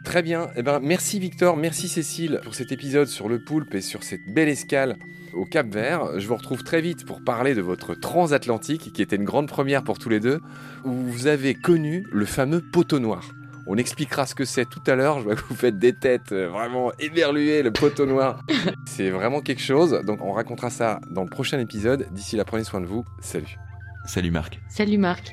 Très 0.06 0.22
bien. 0.22 0.50
Eh 0.54 0.62
ben, 0.62 0.78
merci 0.80 1.18
Victor, 1.18 1.56
merci 1.56 1.88
Cécile 1.88 2.40
pour 2.44 2.54
cet 2.54 2.70
épisode 2.70 3.08
sur 3.08 3.28
le 3.28 3.40
poulpe 3.40 3.74
et 3.74 3.80
sur 3.80 4.04
cette 4.04 4.24
belle 4.32 4.48
escale 4.48 4.98
au 5.34 5.44
Cap 5.44 5.66
Vert. 5.66 6.20
Je 6.20 6.28
vous 6.28 6.36
retrouve 6.36 6.62
très 6.62 6.80
vite 6.80 7.04
pour 7.04 7.24
parler 7.24 7.56
de 7.56 7.60
votre 7.60 7.96
transatlantique, 7.96 8.92
qui 8.92 9.02
était 9.02 9.16
une 9.16 9.24
grande 9.24 9.48
première 9.48 9.82
pour 9.82 9.98
tous 9.98 10.08
les 10.08 10.20
deux, 10.20 10.40
où 10.84 10.92
vous 10.92 11.26
avez 11.26 11.54
connu 11.54 12.06
le 12.12 12.24
fameux 12.24 12.60
poteau 12.60 13.00
noir. 13.00 13.30
On 13.66 13.76
expliquera 13.76 14.26
ce 14.26 14.36
que 14.36 14.44
c'est 14.44 14.64
tout 14.64 14.82
à 14.86 14.94
l'heure. 14.94 15.18
Je 15.18 15.24
vois 15.24 15.34
que 15.34 15.42
vous 15.48 15.56
faites 15.56 15.76
des 15.76 15.92
têtes 15.92 16.30
euh, 16.30 16.48
vraiment 16.50 16.92
éberluées, 17.00 17.64
le 17.64 17.72
poteau 17.72 18.06
noir. 18.06 18.44
c'est 18.86 19.10
vraiment 19.10 19.40
quelque 19.40 19.62
chose. 19.62 20.00
Donc 20.06 20.22
on 20.22 20.30
racontera 20.30 20.70
ça 20.70 21.00
dans 21.10 21.24
le 21.24 21.30
prochain 21.30 21.58
épisode. 21.58 22.06
D'ici 22.12 22.36
là, 22.36 22.44
prenez 22.44 22.62
soin 22.62 22.80
de 22.80 22.86
vous. 22.86 23.04
Salut. 23.20 23.58
Salut 24.06 24.30
Marc. 24.30 24.60
Salut 24.68 24.98
Marc. 24.98 25.32